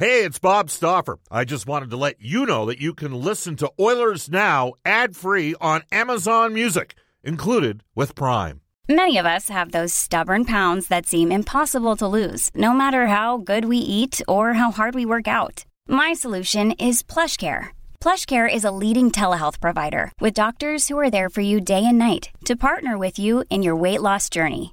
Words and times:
Hey, 0.00 0.24
it's 0.24 0.38
Bob 0.38 0.70
Stauffer. 0.70 1.18
I 1.30 1.44
just 1.44 1.66
wanted 1.66 1.90
to 1.90 1.98
let 1.98 2.22
you 2.22 2.46
know 2.46 2.64
that 2.64 2.80
you 2.80 2.94
can 2.94 3.12
listen 3.12 3.54
to 3.56 3.70
Oilers 3.78 4.30
Now 4.30 4.72
ad 4.82 5.14
free 5.14 5.54
on 5.60 5.82
Amazon 5.92 6.54
Music, 6.54 6.94
included 7.22 7.84
with 7.94 8.14
Prime. 8.14 8.62
Many 8.88 9.18
of 9.18 9.26
us 9.26 9.50
have 9.50 9.72
those 9.72 9.92
stubborn 9.92 10.46
pounds 10.46 10.88
that 10.88 11.04
seem 11.04 11.30
impossible 11.30 11.96
to 11.96 12.08
lose, 12.08 12.48
no 12.54 12.72
matter 12.72 13.08
how 13.08 13.36
good 13.36 13.66
we 13.66 13.76
eat 13.76 14.22
or 14.26 14.54
how 14.54 14.70
hard 14.70 14.94
we 14.94 15.04
work 15.04 15.28
out. 15.28 15.66
My 15.86 16.14
solution 16.14 16.72
is 16.78 17.02
PlushCare. 17.02 17.68
PlushCare 18.00 18.50
is 18.50 18.64
a 18.64 18.70
leading 18.70 19.10
telehealth 19.10 19.60
provider 19.60 20.12
with 20.18 20.32
doctors 20.32 20.88
who 20.88 20.98
are 20.98 21.10
there 21.10 21.28
for 21.28 21.42
you 21.42 21.60
day 21.60 21.84
and 21.84 21.98
night 21.98 22.30
to 22.46 22.56
partner 22.56 22.96
with 22.96 23.18
you 23.18 23.44
in 23.50 23.62
your 23.62 23.76
weight 23.76 24.00
loss 24.00 24.30
journey. 24.30 24.72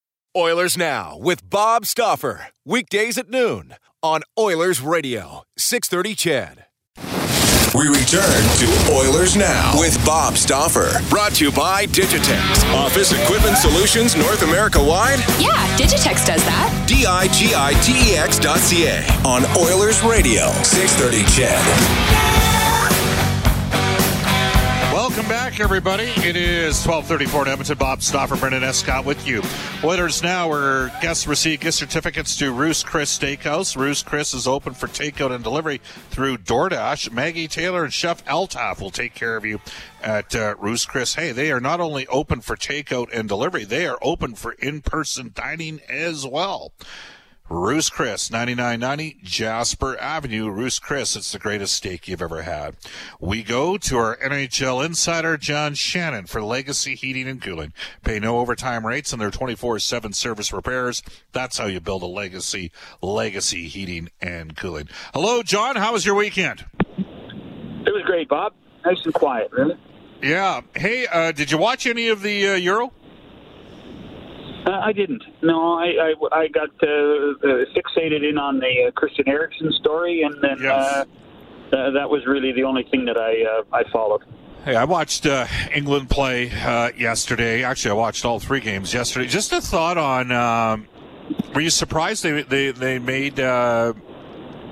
Oilers 0.35 0.77
Now 0.77 1.17
with 1.17 1.49
Bob 1.49 1.85
Stauffer. 1.85 2.47
Weekdays 2.65 3.17
at 3.17 3.29
noon 3.29 3.75
on 4.01 4.21
Oilers 4.39 4.79
Radio, 4.79 5.43
630 5.57 6.15
CHED. 6.15 6.65
We 7.75 7.87
return 7.89 8.43
to 8.59 8.93
Oilers 8.93 9.35
Now 9.35 9.77
with 9.77 9.97
Bob 10.05 10.37
Stauffer. 10.37 11.01
Brought 11.09 11.33
to 11.35 11.45
you 11.45 11.51
by 11.51 11.85
Digitex. 11.85 12.63
Office 12.73 13.11
Equipment 13.11 13.57
Solutions 13.57 14.15
North 14.15 14.41
America 14.43 14.81
wide? 14.81 15.19
Yeah, 15.37 15.51
Digitex 15.75 16.25
does 16.25 16.43
that. 16.45 16.85
D 16.87 17.05
I 17.05 17.27
G 17.27 17.51
I 17.53 17.73
T 17.83 18.13
E 18.13 18.15
X 18.15 18.39
dot 18.39 18.59
C 18.59 18.85
A 18.87 19.03
on 19.25 19.43
Oilers 19.57 20.01
Radio, 20.01 20.47
630 20.63 21.23
CHED. 21.35 22.30
Welcome 25.11 25.27
back, 25.27 25.59
everybody. 25.59 26.05
It 26.05 26.37
is 26.37 26.87
1234 26.87 27.41
in 27.41 27.47
Edmonton. 27.49 27.77
Bob 27.77 28.01
Stauffer, 28.01 28.37
Brendan 28.37 28.63
Escott 28.63 29.03
with 29.03 29.27
you. 29.27 29.43
Oilers 29.83 30.23
now, 30.23 30.47
where 30.47 30.87
guests 31.01 31.27
receive 31.27 31.59
gift 31.59 31.77
certificates 31.77 32.37
to 32.37 32.53
Ruth's 32.53 32.81
Chris 32.81 33.19
Steakhouse. 33.19 33.75
Ruth's 33.75 34.03
Chris 34.03 34.33
is 34.33 34.47
open 34.47 34.73
for 34.73 34.87
takeout 34.87 35.35
and 35.35 35.43
delivery 35.43 35.81
through 36.11 36.37
DoorDash. 36.37 37.11
Maggie 37.11 37.49
Taylor 37.49 37.83
and 37.83 37.91
Chef 37.91 38.23
Eltaf 38.23 38.79
will 38.79 38.89
take 38.89 39.13
care 39.13 39.35
of 39.35 39.43
you 39.43 39.59
at 40.01 40.33
uh, 40.33 40.55
Ruth's 40.57 40.85
Chris. 40.85 41.15
Hey, 41.15 41.33
they 41.33 41.51
are 41.51 41.59
not 41.59 41.81
only 41.81 42.07
open 42.07 42.39
for 42.39 42.55
takeout 42.55 43.09
and 43.13 43.27
delivery, 43.27 43.65
they 43.65 43.87
are 43.87 43.99
open 44.01 44.33
for 44.33 44.53
in-person 44.53 45.31
dining 45.35 45.81
as 45.89 46.25
well. 46.25 46.71
Ruth's 47.51 47.89
Chris, 47.89 48.31
9990 48.31 49.19
Jasper 49.23 49.97
Avenue. 49.99 50.49
Ruth's 50.49 50.79
Chris, 50.79 51.17
it's 51.17 51.33
the 51.33 51.37
greatest 51.37 51.75
steak 51.75 52.07
you've 52.07 52.21
ever 52.21 52.43
had. 52.43 52.77
We 53.19 53.43
go 53.43 53.77
to 53.77 53.97
our 53.97 54.15
NHL 54.17 54.85
insider, 54.85 55.35
John 55.35 55.73
Shannon, 55.73 56.27
for 56.27 56.41
Legacy 56.41 56.95
Heating 56.95 57.27
and 57.27 57.41
Cooling. 57.41 57.73
Pay 58.05 58.19
no 58.19 58.39
overtime 58.39 58.87
rates 58.87 59.11
and 59.11 59.21
their 59.21 59.31
24-7 59.31 60.15
service 60.15 60.53
repairs. 60.53 61.03
That's 61.33 61.57
how 61.57 61.65
you 61.65 61.81
build 61.81 62.03
a 62.03 62.05
legacy, 62.05 62.71
Legacy 63.01 63.67
Heating 63.67 64.09
and 64.21 64.55
Cooling. 64.55 64.87
Hello, 65.13 65.43
John. 65.43 65.75
How 65.75 65.91
was 65.91 66.05
your 66.05 66.15
weekend? 66.15 66.65
It 66.97 67.93
was 67.93 68.03
great, 68.05 68.29
Bob. 68.29 68.53
Nice 68.85 69.03
and 69.03 69.13
quiet, 69.13 69.51
really. 69.51 69.77
Yeah. 70.23 70.61
Hey, 70.73 71.05
uh, 71.05 71.33
did 71.33 71.51
you 71.51 71.57
watch 71.57 71.85
any 71.85 72.07
of 72.07 72.21
the 72.21 72.47
uh, 72.47 72.53
Euro? 72.53 72.93
Uh, 74.65 74.71
I 74.71 74.91
didn't. 74.93 75.23
No, 75.41 75.73
I 75.79 75.87
I, 75.87 76.13
I 76.41 76.47
got 76.47 76.69
uh, 76.83 76.87
uh, 76.87 77.65
fixated 77.75 78.27
in 78.27 78.37
on 78.37 78.59
the 78.59 78.85
uh, 78.87 78.91
Christian 78.91 79.27
Eriksen 79.27 79.71
story, 79.73 80.21
and 80.23 80.35
then 80.41 80.57
Yes. 80.61 80.71
uh, 81.71 81.75
uh, 81.75 81.91
that 81.91 82.09
was 82.09 82.25
really 82.27 82.51
the 82.51 82.63
only 82.63 82.83
thing 82.83 83.05
that 83.05 83.17
I 83.17 83.43
uh, 83.43 83.63
I 83.73 83.83
followed. 83.91 84.21
Hey, 84.65 84.75
I 84.75 84.83
watched 84.83 85.25
uh, 85.25 85.47
England 85.73 86.09
play 86.11 86.51
uh, 86.51 86.91
yesterday. 86.95 87.63
Actually, 87.63 87.91
I 87.91 87.95
watched 87.95 88.23
all 88.25 88.39
three 88.39 88.59
games 88.59 88.93
yesterday. 88.93 89.27
Just 89.27 89.51
a 89.51 89.61
thought 89.61 89.97
on: 89.97 90.31
um, 90.31 90.87
Were 91.55 91.61
you 91.61 91.71
surprised 91.71 92.21
they 92.23 92.43
they 92.43 92.71
they 92.71 92.99
made 92.99 93.39
uh, 93.39 93.93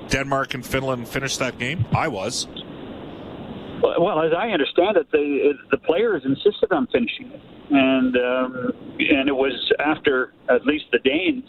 Denmark 0.08 0.54
and 0.54 0.64
Finland 0.64 1.08
finish 1.08 1.36
that 1.38 1.58
game? 1.58 1.84
I 1.92 2.06
was. 2.06 2.46
Well, 3.82 4.20
as 4.20 4.32
I 4.36 4.48
understand 4.48 4.96
it, 4.96 5.10
the 5.10 5.54
the 5.70 5.78
players 5.78 6.22
insisted 6.24 6.72
on 6.72 6.86
finishing 6.88 7.30
it, 7.32 7.40
and 7.70 8.16
um, 8.16 8.72
and 8.98 9.28
it 9.28 9.36
was 9.36 9.72
after 9.78 10.32
at 10.48 10.66
least 10.66 10.86
the 10.92 10.98
Danes 10.98 11.44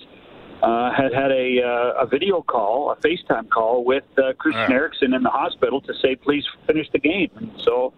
uh, 0.64 0.92
had 0.92 1.14
had 1.14 1.32
a 1.32 1.62
uh, 1.62 2.04
a 2.04 2.08
video 2.08 2.42
call, 2.42 2.92
a 2.92 2.96
FaceTime 2.98 3.50
call 3.50 3.84
with 3.84 4.04
uh, 4.18 4.34
Christian 4.38 4.70
Yeah. 4.70 4.78
Eriksen 4.78 5.14
in 5.14 5.24
the 5.24 5.30
hospital 5.30 5.82
to 5.82 5.94
say, 6.02 6.16
please 6.16 6.46
finish 6.68 6.88
the 6.92 7.00
game. 7.00 7.32
And 7.36 7.52
so 7.64 7.94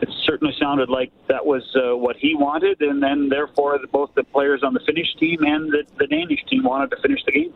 it 0.00 0.08
certainly 0.24 0.54
sounded 0.60 0.88
like 0.88 1.10
that 1.28 1.44
was 1.44 1.62
uh, 1.74 1.96
what 1.96 2.16
he 2.16 2.34
wanted, 2.34 2.80
and 2.82 3.02
then 3.02 3.28
therefore 3.28 3.78
both 3.90 4.10
the 4.14 4.24
players 4.24 4.62
on 4.62 4.74
the 4.74 4.80
Finnish 4.80 5.14
team 5.18 5.42
and 5.42 5.70
the, 5.72 5.84
the 5.98 6.06
Danish 6.06 6.40
team 6.48 6.64
wanted 6.64 6.90
to 6.90 7.00
finish 7.00 7.20
the 7.24 7.32
game. 7.32 7.54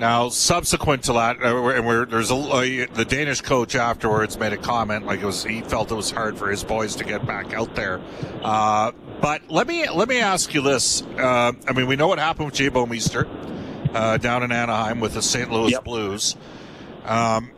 Now, 0.00 0.30
subsequent 0.30 1.04
to 1.04 1.12
that, 1.12 1.42
uh, 1.42 1.62
and 1.68 1.86
we're, 1.86 2.06
there's 2.06 2.30
a 2.30 2.34
uh, 2.34 2.86
the 2.94 3.04
Danish 3.04 3.42
coach 3.42 3.74
afterwards 3.74 4.38
made 4.38 4.54
a 4.54 4.56
comment 4.56 5.04
like 5.04 5.20
it 5.20 5.26
was 5.26 5.44
he 5.44 5.60
felt 5.60 5.92
it 5.92 5.94
was 5.94 6.10
hard 6.10 6.38
for 6.38 6.50
his 6.50 6.64
boys 6.64 6.96
to 6.96 7.04
get 7.04 7.26
back 7.26 7.52
out 7.52 7.74
there. 7.74 8.00
Uh, 8.42 8.92
but 9.20 9.42
let 9.50 9.66
me 9.66 9.86
let 9.90 10.08
me 10.08 10.18
ask 10.18 10.54
you 10.54 10.62
this: 10.62 11.02
uh, 11.02 11.52
I 11.68 11.72
mean, 11.74 11.86
we 11.86 11.96
know 11.96 12.08
what 12.08 12.18
happened 12.18 12.46
with 12.46 12.54
Jay 12.54 12.70
Bouwmeester 12.70 13.28
uh, 13.94 14.16
down 14.16 14.42
in 14.42 14.52
Anaheim 14.52 15.00
with 15.00 15.12
the 15.12 15.20
St. 15.20 15.52
Louis 15.52 15.72
Yep. 15.72 15.84
Blues, 15.84 16.34
um, 17.04 17.50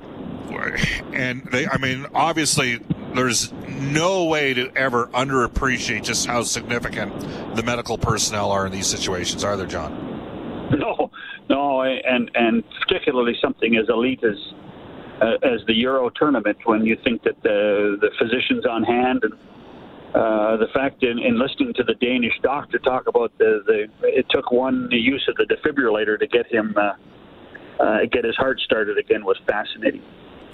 and 1.12 1.44
they, 1.52 1.68
I 1.68 1.78
mean, 1.78 2.06
obviously. 2.12 2.80
There's 3.14 3.52
no 3.68 4.24
way 4.24 4.54
to 4.54 4.72
ever 4.74 5.08
underappreciate 5.08 6.02
just 6.02 6.24
how 6.24 6.44
significant 6.44 7.54
the 7.54 7.62
medical 7.62 7.98
personnel 7.98 8.50
are 8.50 8.64
in 8.64 8.72
these 8.72 8.86
situations, 8.86 9.44
are 9.44 9.54
there, 9.54 9.66
John? 9.66 10.11
No, 10.78 11.10
no, 11.48 11.82
and 11.82 12.30
and 12.34 12.64
particularly 12.80 13.34
something 13.42 13.76
as 13.76 13.88
elite 13.88 14.24
as 14.24 14.36
uh, 15.20 15.36
as 15.42 15.60
the 15.66 15.74
Euro 15.74 16.10
tournament, 16.10 16.58
when 16.64 16.84
you 16.84 16.96
think 17.04 17.22
that 17.24 17.42
the 17.42 17.98
the 18.00 18.10
physicians 18.18 18.64
on 18.66 18.82
hand 18.82 19.22
and 19.22 19.34
uh, 20.14 20.56
the 20.56 20.66
fact 20.74 21.02
in, 21.02 21.18
in 21.18 21.38
listening 21.38 21.72
to 21.74 21.82
the 21.84 21.94
Danish 21.94 22.34
doctor 22.42 22.78
talk 22.78 23.06
about 23.06 23.32
the, 23.38 23.62
the 23.66 24.08
it 24.08 24.26
took 24.30 24.50
one 24.52 24.88
use 24.90 25.26
of 25.28 25.36
the 25.36 25.44
defibrillator 25.44 26.18
to 26.18 26.26
get 26.26 26.46
him 26.52 26.74
uh, 26.76 26.92
uh, 27.82 27.98
get 28.10 28.24
his 28.24 28.36
heart 28.36 28.60
started 28.60 28.98
again 28.98 29.24
was 29.24 29.38
fascinating. 29.46 30.02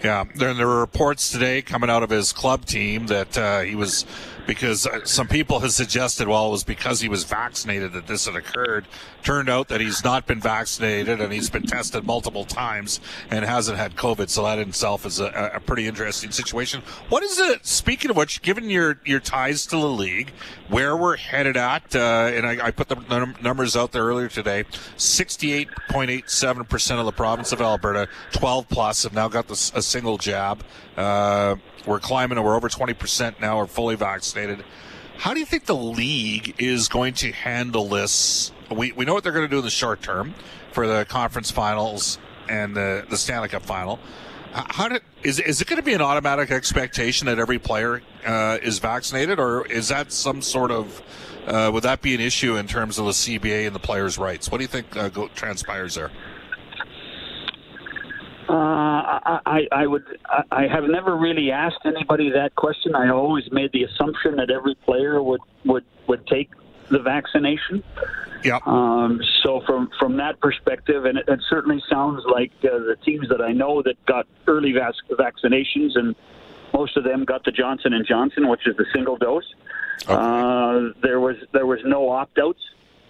Yeah, 0.04 0.24
there, 0.36 0.54
there 0.54 0.68
were 0.68 0.78
reports 0.78 1.32
today 1.32 1.60
coming 1.60 1.90
out 1.90 2.04
of 2.04 2.10
his 2.10 2.32
club 2.32 2.66
team 2.66 3.08
that 3.08 3.36
uh, 3.36 3.60
he 3.60 3.74
was 3.74 4.06
because 4.48 4.86
uh, 4.86 5.04
some 5.04 5.28
people 5.28 5.60
have 5.60 5.72
suggested, 5.72 6.26
well, 6.26 6.48
it 6.48 6.50
was 6.50 6.64
because 6.64 7.02
he 7.02 7.08
was 7.08 7.22
vaccinated 7.22 7.92
that 7.92 8.06
this 8.06 8.24
had 8.24 8.34
occurred. 8.34 8.86
Turned 9.22 9.50
out 9.50 9.68
that 9.68 9.80
he's 9.80 10.02
not 10.02 10.26
been 10.26 10.40
vaccinated 10.40 11.20
and 11.20 11.30
he's 11.32 11.50
been 11.50 11.66
tested 11.66 12.04
multiple 12.06 12.46
times 12.46 12.98
and 13.30 13.44
hasn't 13.44 13.76
had 13.76 13.94
COVID. 13.94 14.30
So 14.30 14.44
that 14.44 14.58
in 14.58 14.70
itself 14.70 15.04
is 15.04 15.20
a, 15.20 15.50
a 15.54 15.60
pretty 15.60 15.86
interesting 15.86 16.30
situation. 16.30 16.82
What 17.10 17.22
is 17.22 17.38
it? 17.38 17.66
Speaking 17.66 18.10
of 18.10 18.16
which, 18.16 18.40
given 18.40 18.70
your 18.70 18.98
your 19.04 19.20
ties 19.20 19.66
to 19.66 19.76
the 19.76 19.86
league, 19.86 20.30
where 20.68 20.96
we're 20.96 21.16
headed 21.16 21.56
at, 21.58 21.94
uh, 21.94 22.30
and 22.32 22.46
I, 22.46 22.68
I 22.68 22.70
put 22.70 22.88
the 22.88 22.96
num- 23.10 23.36
numbers 23.42 23.76
out 23.76 23.92
there 23.92 24.04
earlier 24.04 24.28
today. 24.28 24.64
Sixty-eight 24.96 25.68
point 25.90 26.10
eight 26.10 26.30
seven 26.30 26.64
percent 26.64 26.98
of 27.00 27.04
the 27.04 27.12
province 27.12 27.52
of 27.52 27.60
Alberta, 27.60 28.08
twelve 28.32 28.68
plus, 28.70 29.02
have 29.02 29.12
now 29.12 29.28
got 29.28 29.50
a 29.50 29.82
single 29.82 30.16
jab. 30.16 30.64
Uh, 30.98 31.56
we're 31.86 32.00
climbing, 32.00 32.38
and 32.38 32.44
we're 32.44 32.56
over 32.56 32.68
twenty 32.68 32.92
percent 32.92 33.40
now 33.40 33.58
are 33.60 33.68
fully 33.68 33.94
vaccinated. 33.94 34.64
How 35.16 35.32
do 35.32 35.40
you 35.40 35.46
think 35.46 35.66
the 35.66 35.74
league 35.74 36.54
is 36.58 36.88
going 36.88 37.14
to 37.14 37.30
handle 37.30 37.88
this? 37.88 38.52
We 38.68 38.90
we 38.92 39.04
know 39.04 39.14
what 39.14 39.22
they're 39.22 39.32
going 39.32 39.46
to 39.46 39.50
do 39.50 39.58
in 39.58 39.64
the 39.64 39.70
short 39.70 40.02
term 40.02 40.34
for 40.72 40.88
the 40.88 41.06
conference 41.08 41.52
finals 41.52 42.18
and 42.48 42.76
the 42.76 43.06
the 43.08 43.16
Stanley 43.16 43.48
Cup 43.48 43.62
final. 43.62 44.00
How 44.52 44.88
did 44.88 45.02
is 45.22 45.38
is 45.38 45.60
it 45.60 45.68
going 45.68 45.76
to 45.76 45.84
be 45.84 45.94
an 45.94 46.00
automatic 46.00 46.50
expectation 46.50 47.26
that 47.26 47.38
every 47.38 47.60
player 47.60 48.02
uh, 48.26 48.58
is 48.60 48.80
vaccinated, 48.80 49.38
or 49.38 49.66
is 49.66 49.88
that 49.88 50.10
some 50.10 50.42
sort 50.42 50.72
of 50.72 51.00
uh, 51.46 51.70
would 51.72 51.84
that 51.84 52.02
be 52.02 52.14
an 52.14 52.20
issue 52.20 52.56
in 52.56 52.66
terms 52.66 52.98
of 52.98 53.04
the 53.04 53.12
CBA 53.12 53.66
and 53.66 53.74
the 53.74 53.80
players' 53.80 54.18
rights? 54.18 54.50
What 54.50 54.58
do 54.58 54.64
you 54.64 54.68
think 54.68 54.96
uh, 54.96 55.10
go, 55.10 55.28
transpires 55.28 55.94
there? 55.94 56.10
Uh, 58.48 59.20
I, 59.44 59.68
I 59.70 59.86
would. 59.86 60.04
I 60.50 60.66
have 60.68 60.84
never 60.84 61.14
really 61.16 61.50
asked 61.50 61.80
anybody 61.84 62.30
that 62.30 62.54
question. 62.54 62.94
I 62.94 63.10
always 63.10 63.50
made 63.52 63.72
the 63.72 63.82
assumption 63.84 64.36
that 64.36 64.50
every 64.50 64.74
player 64.74 65.22
would 65.22 65.42
would 65.66 65.84
would 66.06 66.26
take 66.26 66.50
the 66.88 66.98
vaccination. 66.98 67.84
Yeah. 68.42 68.60
Um, 68.64 69.20
so 69.42 69.60
from 69.66 69.90
from 69.98 70.16
that 70.16 70.40
perspective, 70.40 71.04
and 71.04 71.18
it, 71.18 71.28
it 71.28 71.40
certainly 71.50 71.82
sounds 71.90 72.24
like 72.24 72.52
uh, 72.64 72.78
the 72.78 72.96
teams 73.04 73.28
that 73.28 73.42
I 73.42 73.52
know 73.52 73.82
that 73.82 74.02
got 74.06 74.26
early 74.46 74.72
vac- 74.72 74.94
vaccinations, 75.10 75.96
and 75.96 76.16
most 76.72 76.96
of 76.96 77.04
them 77.04 77.26
got 77.26 77.44
the 77.44 77.52
Johnson 77.52 77.92
and 77.92 78.06
Johnson, 78.06 78.48
which 78.48 78.66
is 78.66 78.76
the 78.78 78.86
single 78.94 79.18
dose. 79.18 79.44
Okay. 80.04 80.14
Uh, 80.14 80.94
there 81.02 81.20
was 81.20 81.36
there 81.52 81.66
was 81.66 81.80
no 81.84 82.08
opt 82.08 82.38
outs, 82.38 82.62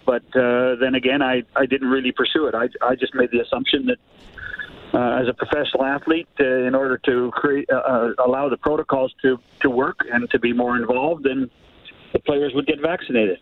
but 0.05 0.23
uh, 0.35 0.75
then 0.75 0.95
again, 0.95 1.21
I 1.21 1.43
I 1.55 1.65
didn't 1.65 1.87
really 1.87 2.11
pursue 2.11 2.47
it. 2.47 2.55
I 2.55 2.67
I 2.81 2.95
just 2.95 3.15
made 3.15 3.31
the 3.31 3.39
assumption 3.39 3.85
that. 3.85 3.99
Uh, 4.91 5.21
as 5.21 5.27
a 5.27 5.33
professional 5.33 5.85
athlete, 5.85 6.27
uh, 6.39 6.43
in 6.43 6.73
order 6.73 6.97
to 6.97 7.29
create, 7.31 7.69
uh, 7.69 7.75
uh, 7.75 8.13
allow 8.25 8.49
the 8.49 8.57
protocols 8.57 9.13
to, 9.21 9.39
to 9.59 9.69
work 9.69 9.99
and 10.11 10.27
to 10.31 10.39
be 10.39 10.51
more 10.51 10.75
involved, 10.75 11.23
then 11.23 11.49
the 12.11 12.19
players 12.19 12.53
would 12.55 12.65
get 12.65 12.79
vaccinated. 12.81 13.37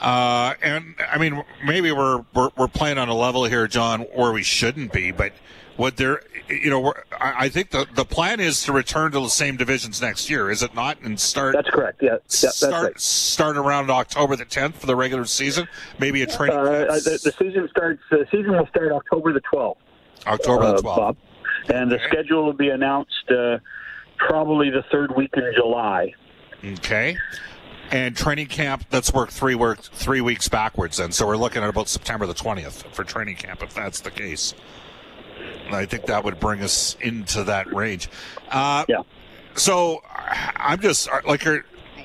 Uh, 0.00 0.54
and 0.62 0.94
I 1.10 1.18
mean, 1.18 1.42
maybe 1.64 1.90
we're, 1.90 2.24
we're, 2.34 2.50
we're 2.56 2.68
playing 2.68 2.98
on 2.98 3.08
a 3.08 3.14
level 3.14 3.44
here, 3.46 3.66
John, 3.66 4.02
where 4.02 4.30
we 4.30 4.44
shouldn't 4.44 4.92
be. 4.92 5.10
But 5.10 5.32
what 5.78 5.96
there, 5.96 6.22
you 6.48 6.70
know, 6.70 6.92
I 7.20 7.48
think 7.48 7.70
the 7.70 7.86
the 7.94 8.04
plan 8.04 8.40
is 8.40 8.64
to 8.64 8.72
return 8.72 9.12
to 9.12 9.20
the 9.20 9.28
same 9.28 9.56
divisions 9.56 10.02
next 10.02 10.28
year, 10.28 10.50
is 10.50 10.62
it 10.62 10.74
not? 10.74 11.00
And 11.02 11.18
start. 11.18 11.54
That's 11.54 11.70
correct. 11.70 12.02
Yeah. 12.02 12.16
yeah 12.42 12.50
start 12.50 12.84
right. 12.84 13.00
start 13.00 13.56
around 13.56 13.88
October 13.88 14.34
the 14.34 14.44
tenth 14.44 14.76
for 14.76 14.86
the 14.86 14.96
regular 14.96 15.24
season. 15.24 15.68
Maybe 16.00 16.22
a 16.22 16.26
training. 16.26 16.58
Uh, 16.58 16.86
the, 16.86 17.20
the, 17.22 17.32
season 17.38 17.68
starts. 17.70 18.02
The 18.10 18.26
season 18.30 18.56
will 18.56 18.66
start 18.66 18.90
October 18.90 19.32
the 19.32 19.40
twelfth. 19.40 19.80
October 20.28 20.66
the 20.66 20.74
uh, 20.74 20.80
twelfth. 20.80 20.98
Bob. 20.98 21.16
And 21.74 21.90
the 21.90 21.98
schedule 22.06 22.44
will 22.44 22.52
be 22.52 22.70
announced 22.70 23.30
uh, 23.30 23.58
probably 24.16 24.70
the 24.70 24.84
third 24.90 25.14
week 25.16 25.30
in 25.36 25.52
July. 25.54 26.14
Okay 26.64 27.16
and 27.90 28.16
training 28.16 28.46
camp 28.46 28.84
that's 28.90 29.12
worked 29.12 29.32
three 29.32 29.54
work 29.54 29.80
three 29.80 30.20
weeks 30.20 30.48
backwards 30.48 31.00
and 31.00 31.14
so 31.14 31.26
we're 31.26 31.36
looking 31.36 31.62
at 31.62 31.68
about 31.68 31.88
september 31.88 32.26
the 32.26 32.34
20th 32.34 32.92
for 32.92 33.04
training 33.04 33.36
camp 33.36 33.62
if 33.62 33.72
that's 33.74 34.00
the 34.00 34.10
case 34.10 34.54
i 35.70 35.84
think 35.84 36.06
that 36.06 36.22
would 36.22 36.38
bring 36.38 36.62
us 36.62 36.96
into 37.00 37.44
that 37.44 37.72
range 37.72 38.08
uh, 38.50 38.84
yeah 38.88 39.02
so 39.54 40.02
i'm 40.56 40.80
just 40.80 41.08
like 41.26 41.42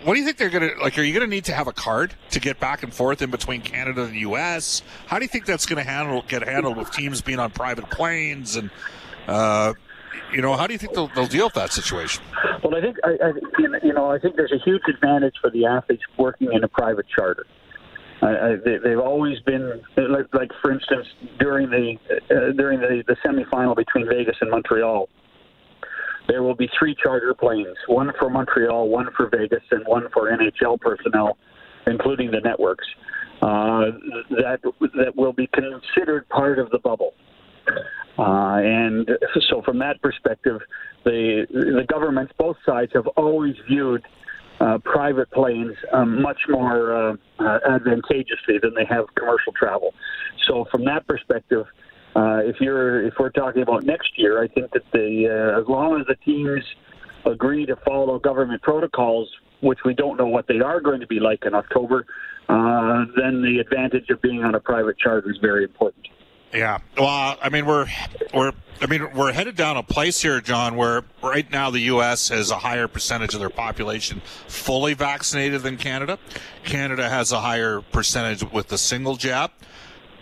what 0.04 0.14
do 0.14 0.20
you 0.20 0.26
think 0.26 0.38
they're 0.38 0.50
gonna 0.50 0.72
like 0.82 0.98
are 0.98 1.04
you 1.04 1.14
gonna 1.14 1.28
need 1.28 1.46
to 1.46 1.54
have 1.54 1.68
a 1.68 1.74
card 1.74 2.14
to 2.32 2.40
get 2.40 2.60
back 2.60 2.84
and 2.84 2.94
forth 2.94 3.22
in 3.22 3.32
between 3.32 3.62
canada 3.62 4.04
and 4.04 4.14
the 4.14 4.20
us 4.20 4.84
how 5.08 5.18
do 5.18 5.26
you 5.26 5.30
think 5.30 5.46
that's 5.46 5.66
gonna 5.66 5.84
handle 5.84 6.24
get 6.28 6.44
handled 6.48 6.78
with 6.78 6.92
teams 6.92 7.22
being 7.22 7.40
on 7.40 7.52
private 7.52 7.90
planes 7.90 8.56
and 8.56 8.70
uh, 9.28 9.74
you 10.34 10.42
know, 10.42 10.56
how 10.56 10.68
do 10.68 10.74
you 10.74 10.80
think 10.80 10.94
they'll, 10.94 11.08
they'll 11.10 11.28
deal 11.28 11.46
with 11.46 11.54
that 11.54 11.72
situation? 11.72 12.24
Well, 12.64 12.76
I 12.76 12.82
think 12.82 12.98
I, 13.04 13.10
I, 13.10 13.32
you 13.84 13.94
know 13.94 14.12
I 14.12 14.20
think 14.20 14.36
there's 14.36 14.52
a 14.52 14.64
huge 14.64 14.82
advantage 14.88 15.36
for 15.42 15.50
the 15.50 15.66
athletes 15.66 16.04
working 16.18 16.52
in 16.52 16.64
a 16.64 16.68
private 16.68 17.06
charter. 17.08 17.46
They, 18.22 18.90
have 18.90 19.00
always 19.00 19.40
been 19.42 19.82
like, 19.98 20.34
like, 20.34 20.50
for 20.62 20.72
instance, 20.72 21.08
during 21.40 21.70
the 21.70 21.98
uh, 22.32 22.54
during 22.54 22.80
the, 22.80 23.04
the 23.06 23.18
semifinal 23.18 23.76
between 23.76 24.08
Vegas 24.08 24.38
and 24.40 24.50
Montreal, 24.50 25.10
there 26.28 26.44
will 26.44 26.56
be 26.56 26.70
three 26.78 26.96
charter 27.02 27.34
planes: 27.34 27.78
one 27.88 28.12
for 28.20 28.30
Montreal, 28.30 28.90
one 28.90 29.08
for 29.16 29.30
Vegas, 29.30 29.64
and 29.72 29.86
one 29.86 30.08
for 30.14 30.32
NHL 30.32 30.80
personnel, 30.80 31.38
including 31.88 32.32
the 32.32 32.40
networks. 32.40 32.86
Uh, 33.42 33.92
that 34.30 34.60
that 34.96 35.14
will 35.16 35.34
be 35.34 35.48
considered 35.48 36.28
part 36.30 36.60
of 36.60 36.70
the 36.70 36.80
bubble. 36.80 37.14
Uh, 38.18 38.60
and 38.64 39.10
so, 39.50 39.62
from 39.64 39.80
that 39.80 40.02
perspective, 40.02 40.62
the 41.04 41.46
the 41.52 41.86
governments, 41.90 42.32
both 42.38 42.58
sides, 42.66 42.92
have 42.94 43.08
always 43.18 43.56
viewed 43.68 44.04
uh, 44.60 44.78
private 44.84 45.30
planes 45.32 45.74
um, 45.92 46.22
much 46.22 46.40
more 46.48 46.94
uh, 46.94 47.16
uh, 47.40 47.60
advantageously 47.68 48.60
than 48.62 48.74
they 48.76 48.86
have 48.86 49.06
commercial 49.16 49.52
travel. 49.54 49.94
So, 50.48 50.66
from 50.72 50.86
that 50.86 51.08
perspective, 51.08 51.66
uh, 52.16 52.42
if 52.44 52.60
you're 52.60 53.06
if 53.06 53.14
we're 53.20 53.30
talking 53.30 53.62
about 53.62 53.84
next 53.84 54.18
year, 54.18 54.42
I 54.42 54.48
think 54.48 54.72
that 54.72 54.84
the 54.92 55.28
uh, 55.28 55.62
as 55.62 55.68
long 55.68 56.00
as 56.00 56.08
the 56.08 56.16
teams 56.16 56.64
agree 57.26 57.66
to 57.66 57.76
follow 57.78 58.20
government 58.20 58.62
protocols, 58.62 59.30
which 59.62 59.80
we 59.86 59.94
don't 59.94 60.18
know 60.18 60.28
what 60.28 60.48
they 60.48 60.60
are 60.60 60.82
going 60.82 61.00
to 61.00 61.08
be 61.08 61.20
like 61.20 61.46
in 61.46 61.56
October, 61.56 62.06
then 62.48 63.42
the 63.42 63.60
advantage 63.60 64.10
of 64.10 64.22
being 64.22 64.44
on 64.44 64.56
a 64.56 64.60
private 64.60 64.98
charter 64.98 65.32
is 65.32 65.38
very 65.38 65.64
important. 65.64 66.08
Yeah. 66.54 66.80
Well, 66.98 67.38
I 67.42 67.50
mean, 67.50 67.66
we're 67.66 67.88
we're 68.34 68.52
I 68.82 68.86
mean, 68.86 69.08
we're 69.16 69.32
headed 69.32 69.56
down 69.56 69.78
a 69.78 69.84
place 69.84 70.22
here, 70.22 70.40
John, 70.42 70.76
where 70.76 71.04
right 71.24 71.50
now 71.50 71.72
the 71.72 71.80
U.S. 71.80 72.30
has 72.30 72.52
a 72.52 72.58
higher 72.58 72.88
percentage 72.88 73.34
of 73.34 73.40
their 73.40 73.50
population 73.50 74.22
fully 74.48 74.94
vaccinated 74.94 75.62
than 75.62 75.78
Canada. 75.78 76.20
Canada 76.64 77.10
has 77.10 77.32
a 77.32 77.40
higher 77.40 77.82
percentage 77.82 78.44
with 78.52 78.68
the 78.68 78.78
single 78.78 79.16
jab. 79.16 79.52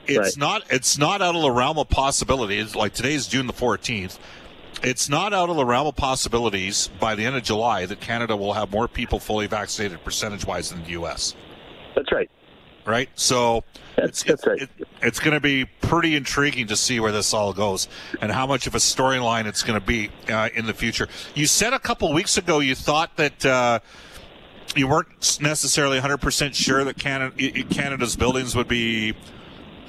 It's 0.08 0.18
right. 0.18 0.38
not 0.38 0.64
it's 0.70 0.98
not 0.98 1.22
out 1.22 1.36
of 1.36 1.42
the 1.42 1.52
realm 1.52 1.78
of 1.78 1.90
possibilities. 1.90 2.76
Like 2.76 2.94
today 2.94 3.14
is 3.14 3.28
June 3.28 3.48
the 3.48 3.54
fourteenth. 3.54 4.20
It's 4.84 5.10
not 5.10 5.34
out 5.34 5.50
of 5.50 5.58
the 5.58 5.66
realm 5.66 5.88
of 5.88 5.96
possibilities 5.96 6.90
by 7.00 7.14
the 7.14 7.26
end 7.26 7.36
of 7.36 7.44
July 7.44 7.86
that 7.86 8.00
Canada 8.00 8.36
will 8.36 8.54
have 8.54 8.72
more 8.72 8.88
people 8.88 9.20
fully 9.20 9.46
vaccinated 9.46 10.04
percentage 10.04 10.46
wise 10.46 10.72
than 10.72 10.84
the 10.84 10.92
U.S. 10.92 11.36
That's 11.96 12.12
right 12.12 12.30
right? 12.86 13.10
So 13.16 13.64
that's, 13.96 14.22
it's, 14.22 14.24
that's 14.24 14.48
right. 14.48 14.62
It, 14.62 14.70
it's 15.02 15.20
going 15.20 15.34
to 15.34 15.40
be 15.40 15.66
pretty 15.66 16.16
intriguing 16.16 16.68
to 16.68 16.76
see 16.76 17.00
where 17.00 17.12
this 17.12 17.34
all 17.34 17.54
goes 17.54 17.88
and 18.22 18.32
how 18.32 18.48
much 18.48 18.68
of 18.68 18.76
a 18.76 18.80
storyline 18.80 19.46
it's 19.46 19.64
going 19.64 19.80
to 19.80 19.86
be 19.86 20.10
uh, 20.30 20.50
in 20.54 20.66
the 20.66 20.74
future. 20.74 21.08
You 21.36 21.46
said 21.46 21.74
a 21.74 21.80
couple 21.80 22.12
weeks 22.14 22.38
ago 22.38 22.60
you 22.60 22.76
thought 22.76 23.18
that. 23.18 23.46
Uh, 23.46 23.80
you 24.74 24.88
weren't 24.88 25.38
necessarily 25.42 26.00
100% 26.00 26.56
sure 26.56 26.86
that 26.86 26.98
Canada, 26.98 27.36
Canada's 27.66 28.16
buildings 28.16 28.56
would 28.56 28.70
be 28.70 29.14